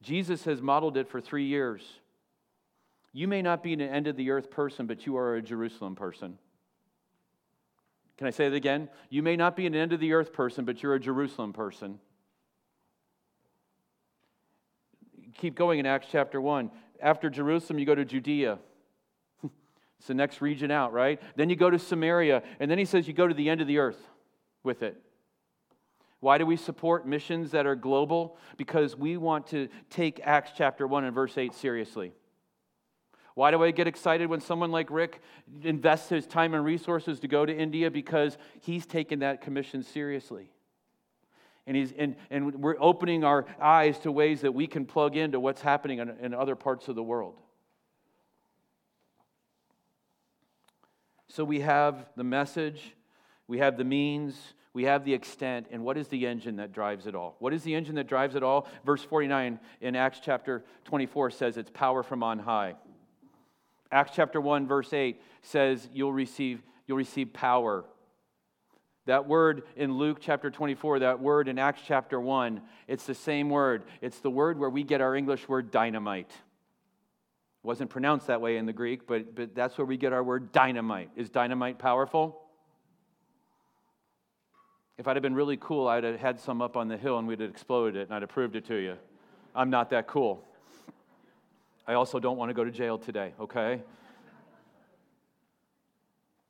[0.02, 1.82] Jesus has modeled it for three years.
[3.12, 5.94] You may not be an end of the earth person, but you are a Jerusalem
[5.94, 6.38] person.
[8.16, 8.88] Can I say it again?
[9.08, 11.98] You may not be an end of the earth person, but you're a Jerusalem person.
[15.38, 16.70] Keep going in Acts chapter 1.
[17.00, 18.58] After Jerusalem, you go to Judea.
[19.98, 21.20] it's the next region out, right?
[21.34, 23.66] Then you go to Samaria, and then he says you go to the end of
[23.66, 24.00] the earth
[24.62, 25.00] with it.
[26.20, 28.36] Why do we support missions that are global?
[28.56, 32.12] Because we want to take Acts chapter 1 and verse 8 seriously.
[33.34, 35.22] Why do I get excited when someone like Rick
[35.62, 37.90] invests his time and resources to go to India?
[37.90, 40.50] Because he's taken that commission seriously.
[41.66, 45.40] And, he's, and, and we're opening our eyes to ways that we can plug into
[45.40, 47.38] what's happening in, in other parts of the world.
[51.28, 52.94] So we have the message,
[53.46, 54.34] we have the means,
[54.72, 57.34] we have the extent, and what is the engine that drives it all?
[57.40, 58.68] What is the engine that drives it all?
[58.84, 62.74] Verse 49 in Acts chapter 24 says it's power from on high.
[63.90, 67.84] Acts chapter 1, verse 8 says you'll receive, you'll receive power.
[69.06, 73.50] That word in Luke chapter 24, that word in Acts chapter 1, it's the same
[73.50, 73.82] word.
[74.00, 76.30] It's the word where we get our English word dynamite.
[76.30, 80.22] It wasn't pronounced that way in the Greek, but, but that's where we get our
[80.22, 81.10] word dynamite.
[81.16, 82.40] Is dynamite powerful?
[85.00, 87.26] If I'd have been really cool, I'd have had some up on the hill and
[87.26, 88.98] we'd have exploded it and I'd have proved it to you.
[89.54, 90.44] I'm not that cool.
[91.86, 93.80] I also don't want to go to jail today, okay?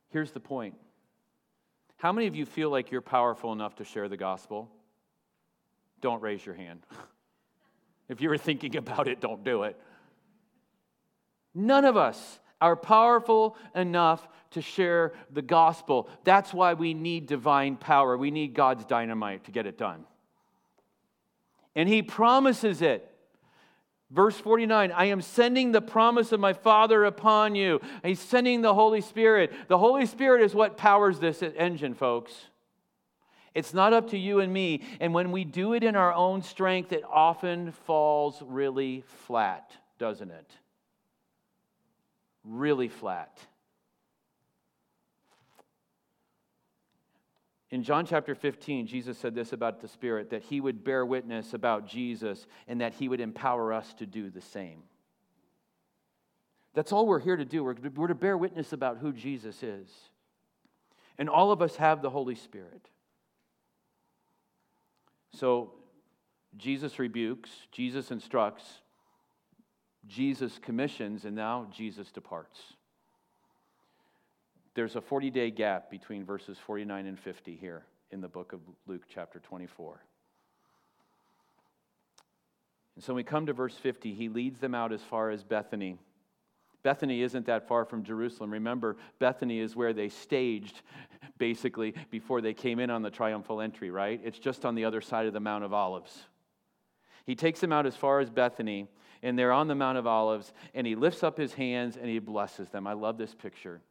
[0.09, 0.75] Here's the point
[1.95, 4.69] How many of you feel like you're powerful enough to share the gospel?
[6.01, 6.81] Don't raise your hand.
[8.09, 9.79] if you were thinking about it, don't do it.
[11.55, 16.07] None of us are powerful enough to share the gospel.
[16.23, 18.17] That's why we need divine power.
[18.17, 20.05] We need God's dynamite to get it done.
[21.75, 23.07] And he promises it.
[24.11, 27.79] Verse 49 I am sending the promise of my Father upon you.
[28.03, 29.53] He's sending the Holy Spirit.
[29.69, 32.33] The Holy Spirit is what powers this engine, folks.
[33.53, 34.81] It's not up to you and me.
[34.99, 40.31] And when we do it in our own strength, it often falls really flat, doesn't
[40.31, 40.51] it?
[42.43, 43.39] Really flat.
[47.69, 51.53] In John chapter 15, Jesus said this about the Spirit that he would bear witness
[51.53, 54.83] about Jesus and that he would empower us to do the same.
[56.73, 57.63] That's all we're here to do.
[57.63, 59.89] We're, we're to bear witness about who Jesus is.
[61.17, 62.89] And all of us have the Holy Spirit.
[65.33, 65.73] So
[66.57, 68.80] Jesus rebukes, Jesus instructs,
[70.07, 72.59] Jesus commissions, and now Jesus departs.
[74.73, 78.59] There's a 40 day gap between verses 49 and 50 here in the book of
[78.87, 80.01] Luke, chapter 24.
[82.95, 85.43] And so when we come to verse 50, he leads them out as far as
[85.43, 85.97] Bethany.
[86.83, 88.51] Bethany isn't that far from Jerusalem.
[88.51, 90.81] Remember, Bethany is where they staged,
[91.37, 94.19] basically, before they came in on the triumphal entry, right?
[94.23, 96.25] It's just on the other side of the Mount of Olives.
[97.25, 98.87] He takes them out as far as Bethany,
[99.23, 102.19] and they're on the Mount of Olives, and he lifts up his hands and he
[102.19, 102.87] blesses them.
[102.87, 103.81] I love this picture.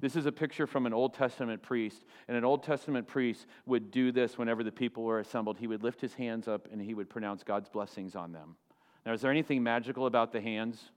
[0.00, 3.92] This is a picture from an Old Testament priest, and an Old Testament priest would
[3.92, 5.58] do this whenever the people were assembled.
[5.58, 8.56] He would lift his hands up and he would pronounce God's blessings on them.
[9.06, 10.90] Now, is there anything magical about the hands?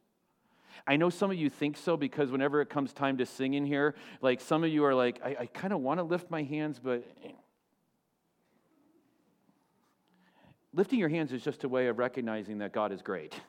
[0.87, 3.65] I know some of you think so because whenever it comes time to sing in
[3.65, 6.41] here, like some of you are like, I, I kind of want to lift my
[6.41, 7.03] hands, but
[10.73, 13.39] lifting your hands is just a way of recognizing that God is great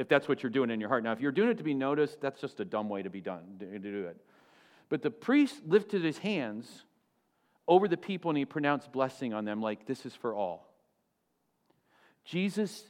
[0.00, 1.04] if that's what you're doing in your heart.
[1.04, 3.20] Now, if you're doing it to be noticed, that's just a dumb way to be
[3.20, 4.16] done, to do it.
[4.88, 6.84] But the priest lifted his hands
[7.68, 10.72] over the people and he pronounced blessing on them, like, this is for all.
[12.24, 12.82] Jesus,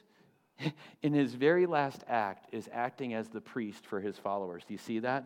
[1.02, 4.62] in his very last act, is acting as the priest for his followers.
[4.68, 5.24] Do you see that?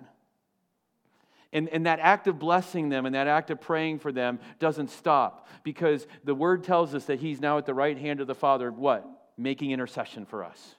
[1.52, 4.88] And, and that act of blessing them and that act of praying for them doesn't
[4.88, 8.34] stop because the word tells us that he's now at the right hand of the
[8.34, 9.06] Father, what?
[9.36, 10.76] Making intercession for us.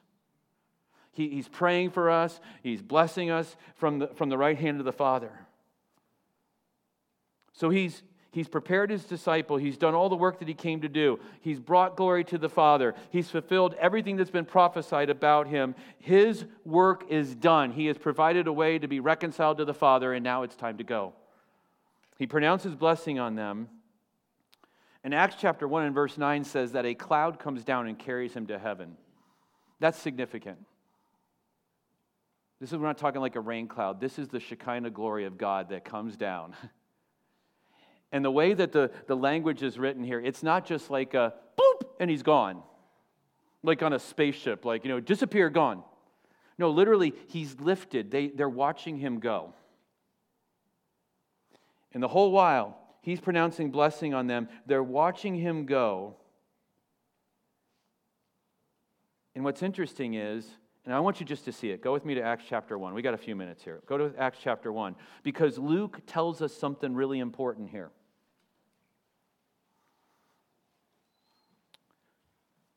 [1.16, 4.86] He, he's praying for us, He's blessing us from the, from the right hand of
[4.86, 5.32] the Father.
[7.54, 9.56] So he's, he's prepared his disciple.
[9.56, 11.22] He's done all the work that he came to do.
[11.40, 12.96] He's brought glory to the Father.
[13.12, 15.74] He's fulfilled everything that's been prophesied about him.
[16.00, 17.72] His work is done.
[17.72, 20.78] He has provided a way to be reconciled to the Father, and now it's time
[20.80, 21.14] to go.
[22.18, 23.70] He pronounces blessing on them.
[25.06, 28.34] And Acts chapter 1 and verse 9 says that a cloud comes down and carries
[28.34, 28.98] him to heaven.
[29.80, 30.58] That's significant.
[32.60, 34.00] This is, we're not talking like a rain cloud.
[34.00, 36.56] This is the Shekinah glory of God that comes down.
[38.12, 41.34] And the way that the, the language is written here, it's not just like a
[41.60, 42.64] boop and he's gone.
[43.62, 45.84] Like on a spaceship, like, you know, disappear, gone.
[46.58, 48.12] No, literally, he's lifted.
[48.12, 49.54] They, they're watching him go.
[51.94, 54.48] And the whole while, he's pronouncing blessing on them.
[54.66, 56.16] They're watching him go.
[59.34, 60.48] And what's interesting is,
[60.86, 61.82] and I want you just to see it.
[61.82, 62.94] Go with me to Acts chapter 1.
[62.94, 63.82] We got a few minutes here.
[63.88, 67.90] Go to Acts chapter 1 because Luke tells us something really important here.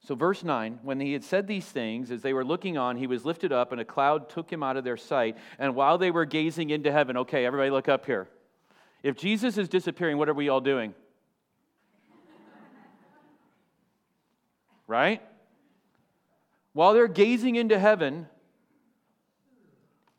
[0.06, 3.06] So, verse 9, when he had said these things, as they were looking on, he
[3.06, 5.36] was lifted up, and a cloud took him out of their sight.
[5.58, 8.26] And while they were gazing into heaven, okay, everybody look up here.
[9.02, 10.94] If Jesus is disappearing, what are we all doing?
[14.86, 15.20] right?
[16.72, 18.28] While they're gazing into heaven,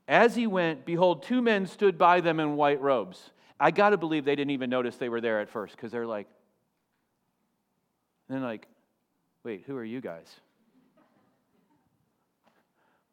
[0.07, 3.31] as he went, behold, two men stood by them in white robes.
[3.59, 6.07] I got to believe they didn't even notice they were there at first because they're
[6.07, 6.27] like,
[8.27, 8.67] and then like,
[9.43, 10.27] Wait, who are you guys?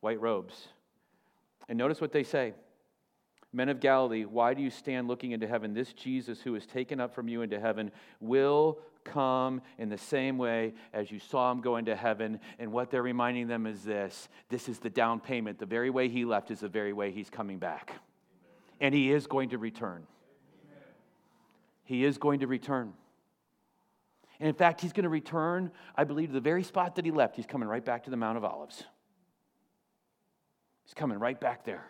[0.00, 0.68] White robes.
[1.68, 2.54] And notice what they say
[3.52, 5.72] Men of Galilee, why do you stand looking into heaven?
[5.72, 10.36] This Jesus who is taken up from you into heaven will come in the same
[10.36, 12.40] way as you saw him go into heaven.
[12.58, 15.58] And what they're reminding them is this this is the down payment.
[15.58, 17.92] The very way he left is the very way he's coming back.
[18.80, 20.06] And he is going to return.
[21.84, 22.92] He is going to return.
[24.38, 27.10] And in fact, he's going to return, I believe, to the very spot that he
[27.10, 27.36] left.
[27.36, 28.84] He's coming right back to the Mount of Olives.
[30.84, 31.86] He's coming right back there.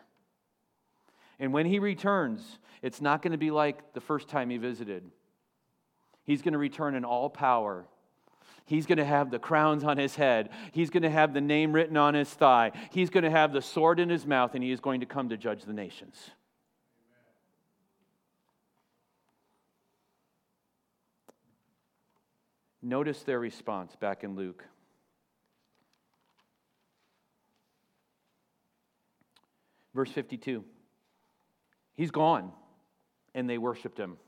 [1.39, 5.11] And when he returns, it's not going to be like the first time he visited.
[6.27, 7.87] He's going to return in all power.
[8.67, 10.51] He's going to have the crowns on his head.
[10.73, 12.73] He's going to have the name written on his thigh.
[12.91, 15.29] He's going to have the sword in his mouth, and he is going to come
[15.29, 16.17] to judge the nations.
[22.83, 24.65] Notice their response back in Luke.
[29.95, 30.65] Verse 52
[31.95, 32.53] He's gone,
[33.35, 34.19] and they worshiped him.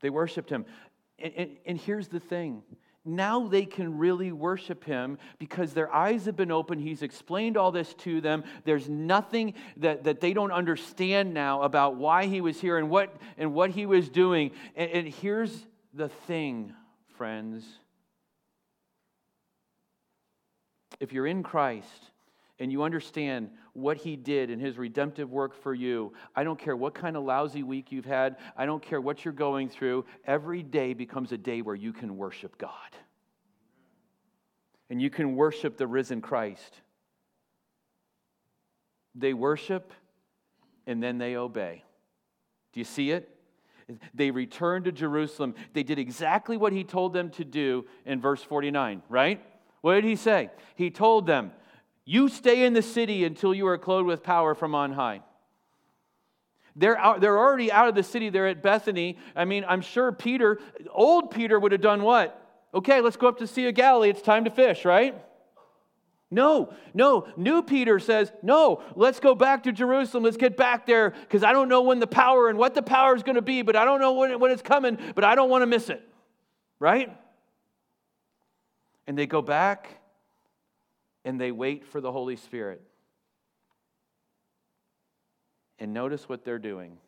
[0.00, 0.64] They worshiped him.
[1.18, 2.62] And, and, and, here's the thing
[3.04, 6.82] now they can really worship him because their eyes have been opened.
[6.82, 8.44] He's explained all this to them.
[8.64, 13.14] There's nothing that, that they don't understand now about why he was here and what,
[13.38, 14.50] and what he was doing.
[14.76, 16.74] And, and here's the thing
[17.16, 17.64] friends.
[21.00, 22.09] If you're in Christ
[22.60, 26.76] and you understand what he did in his redemptive work for you, I don't care
[26.76, 30.62] what kind of lousy week you've had, I don't care what you're going through, every
[30.62, 32.70] day becomes a day where you can worship God.
[34.90, 36.80] And you can worship the risen Christ.
[39.14, 39.92] They worship
[40.86, 41.84] and then they obey.
[42.72, 43.28] Do you see it?
[44.14, 45.54] They returned to Jerusalem.
[45.72, 49.42] They did exactly what he told them to do in verse 49, right?
[49.80, 50.50] What did he say?
[50.74, 51.52] He told them,
[52.10, 55.20] You stay in the city until you are clothed with power from on high.
[56.74, 58.30] They're, out, they're already out of the city.
[58.30, 59.16] They're at Bethany.
[59.36, 60.58] I mean, I'm sure Peter,
[60.90, 62.36] old Peter, would have done what?
[62.74, 64.10] Okay, let's go up to Sea of Galilee.
[64.10, 65.14] It's time to fish, right?
[66.32, 67.28] No, no.
[67.36, 70.24] New Peter says, no, let's go back to Jerusalem.
[70.24, 73.14] Let's get back there because I don't know when the power and what the power
[73.14, 75.48] is going to be, but I don't know when, when it's coming, but I don't
[75.48, 76.02] want to miss it.
[76.80, 77.16] Right?
[79.06, 79.99] And they go back
[81.30, 82.82] and they wait for the Holy Spirit.
[85.78, 86.98] And notice what they're doing.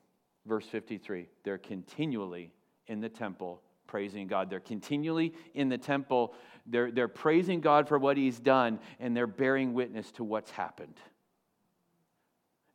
[0.47, 2.53] Verse 53 they're continually
[2.87, 4.49] in the temple praising God.
[4.49, 9.27] They're continually in the temple, they're, they're praising God for what He's done, and they're
[9.27, 10.95] bearing witness to what's happened.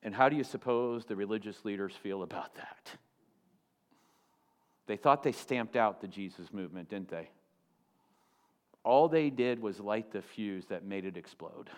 [0.03, 2.91] And how do you suppose the religious leaders feel about that?
[4.85, 7.29] They thought they stamped out the Jesus movement, didn't they?
[8.87, 11.69] All they did was light the fuse that made it explode.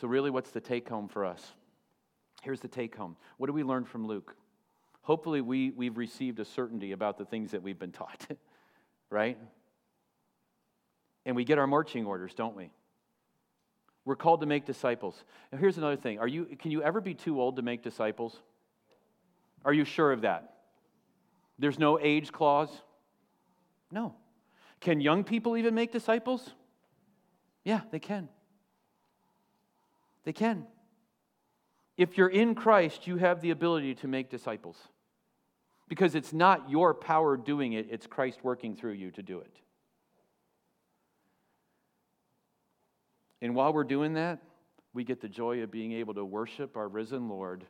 [0.00, 1.44] So, really, what's the take home for us?
[2.42, 3.16] Here's the take home.
[3.36, 4.34] What do we learn from Luke?
[5.02, 8.26] hopefully we, we've received a certainty about the things that we've been taught,
[9.10, 9.36] right?
[11.26, 12.70] and we get our marching orders, don't we?
[14.04, 15.24] We're called to make disciples.
[15.52, 16.18] Now, here's another thing.
[16.18, 18.36] Are you, can you ever be too old to make disciples?
[19.64, 20.59] Are you sure of that?
[21.60, 22.70] There's no age clause?
[23.92, 24.14] No.
[24.80, 26.50] Can young people even make disciples?
[27.64, 28.30] Yeah, they can.
[30.24, 30.66] They can.
[31.98, 34.78] If you're in Christ, you have the ability to make disciples.
[35.86, 39.54] Because it's not your power doing it, it's Christ working through you to do it.
[43.42, 44.38] And while we're doing that,
[44.94, 47.66] we get the joy of being able to worship our risen Lord,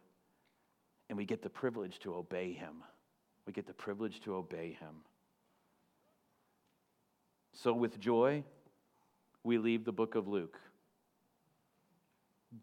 [1.08, 2.84] and we get the privilege to obey him.
[3.50, 5.02] We get the privilege to obey him.
[7.52, 8.44] So, with joy,
[9.42, 10.56] we leave the book of Luke.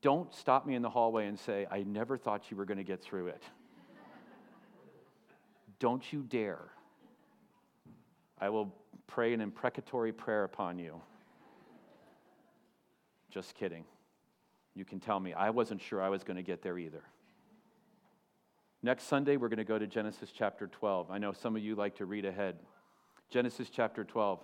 [0.02, 2.86] Don't stop me in the hallway and say, I never thought you were going to
[2.86, 3.44] get through it.
[5.80, 6.70] Don't you dare.
[8.40, 8.74] I will
[9.08, 11.02] pray an imprecatory prayer upon you.
[13.30, 13.84] Just kidding.
[14.74, 15.34] You can tell me.
[15.34, 17.04] I wasn't sure I was going to get there either.
[18.88, 21.12] Next Sunday, we're going to go to Genesis chapter 12.
[21.12, 22.56] I know some of you like to read ahead.
[23.30, 24.40] Genesis chapter 12.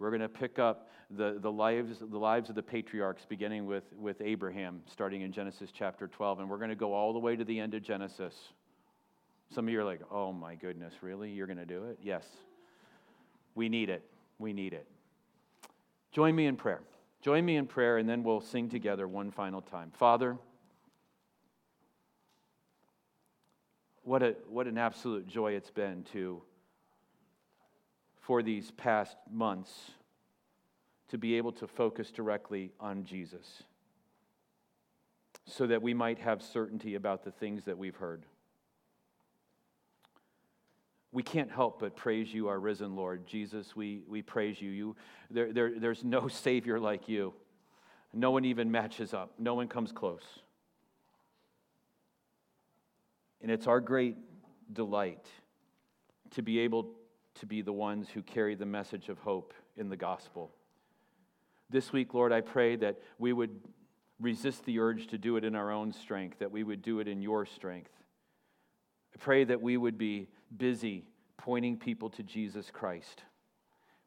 [0.00, 3.84] We're going to pick up the, the, lives, the lives of the patriarchs, beginning with,
[3.96, 6.40] with Abraham, starting in Genesis chapter 12.
[6.40, 8.34] And we're going to go all the way to the end of Genesis.
[9.54, 11.30] Some of you are like, oh my goodness, really?
[11.30, 12.00] You're going to do it?
[12.02, 12.24] Yes.
[13.54, 14.02] We need it.
[14.40, 14.88] We need it.
[16.10, 16.80] Join me in prayer.
[17.22, 19.92] Join me in prayer, and then we'll sing together one final time.
[19.94, 20.36] Father,
[24.04, 26.42] what, a, what an absolute joy it's been to
[28.20, 29.90] for these past months
[31.08, 33.64] to be able to focus directly on Jesus
[35.46, 38.24] so that we might have certainty about the things that we've heard.
[41.12, 43.26] We can't help but praise you, our risen Lord.
[43.26, 44.70] Jesus, we, we praise you.
[44.70, 44.96] you
[45.30, 47.34] there, there, there's no Savior like you.
[48.12, 50.22] No one even matches up, no one comes close.
[53.44, 54.16] And it's our great
[54.72, 55.26] delight
[56.30, 56.94] to be able
[57.34, 60.50] to be the ones who carry the message of hope in the gospel.
[61.68, 63.60] This week, Lord, I pray that we would
[64.18, 67.06] resist the urge to do it in our own strength, that we would do it
[67.06, 67.90] in your strength.
[69.14, 71.04] I pray that we would be busy
[71.36, 73.24] pointing people to Jesus Christ,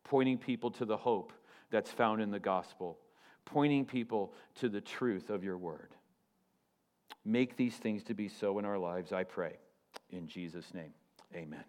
[0.04, 1.32] pointing people to the hope
[1.70, 2.98] that's found in the gospel,
[3.46, 5.94] pointing people to the truth of your word.
[7.28, 9.58] Make these things to be so in our lives, I pray.
[10.12, 10.94] In Jesus' name,
[11.36, 11.66] amen.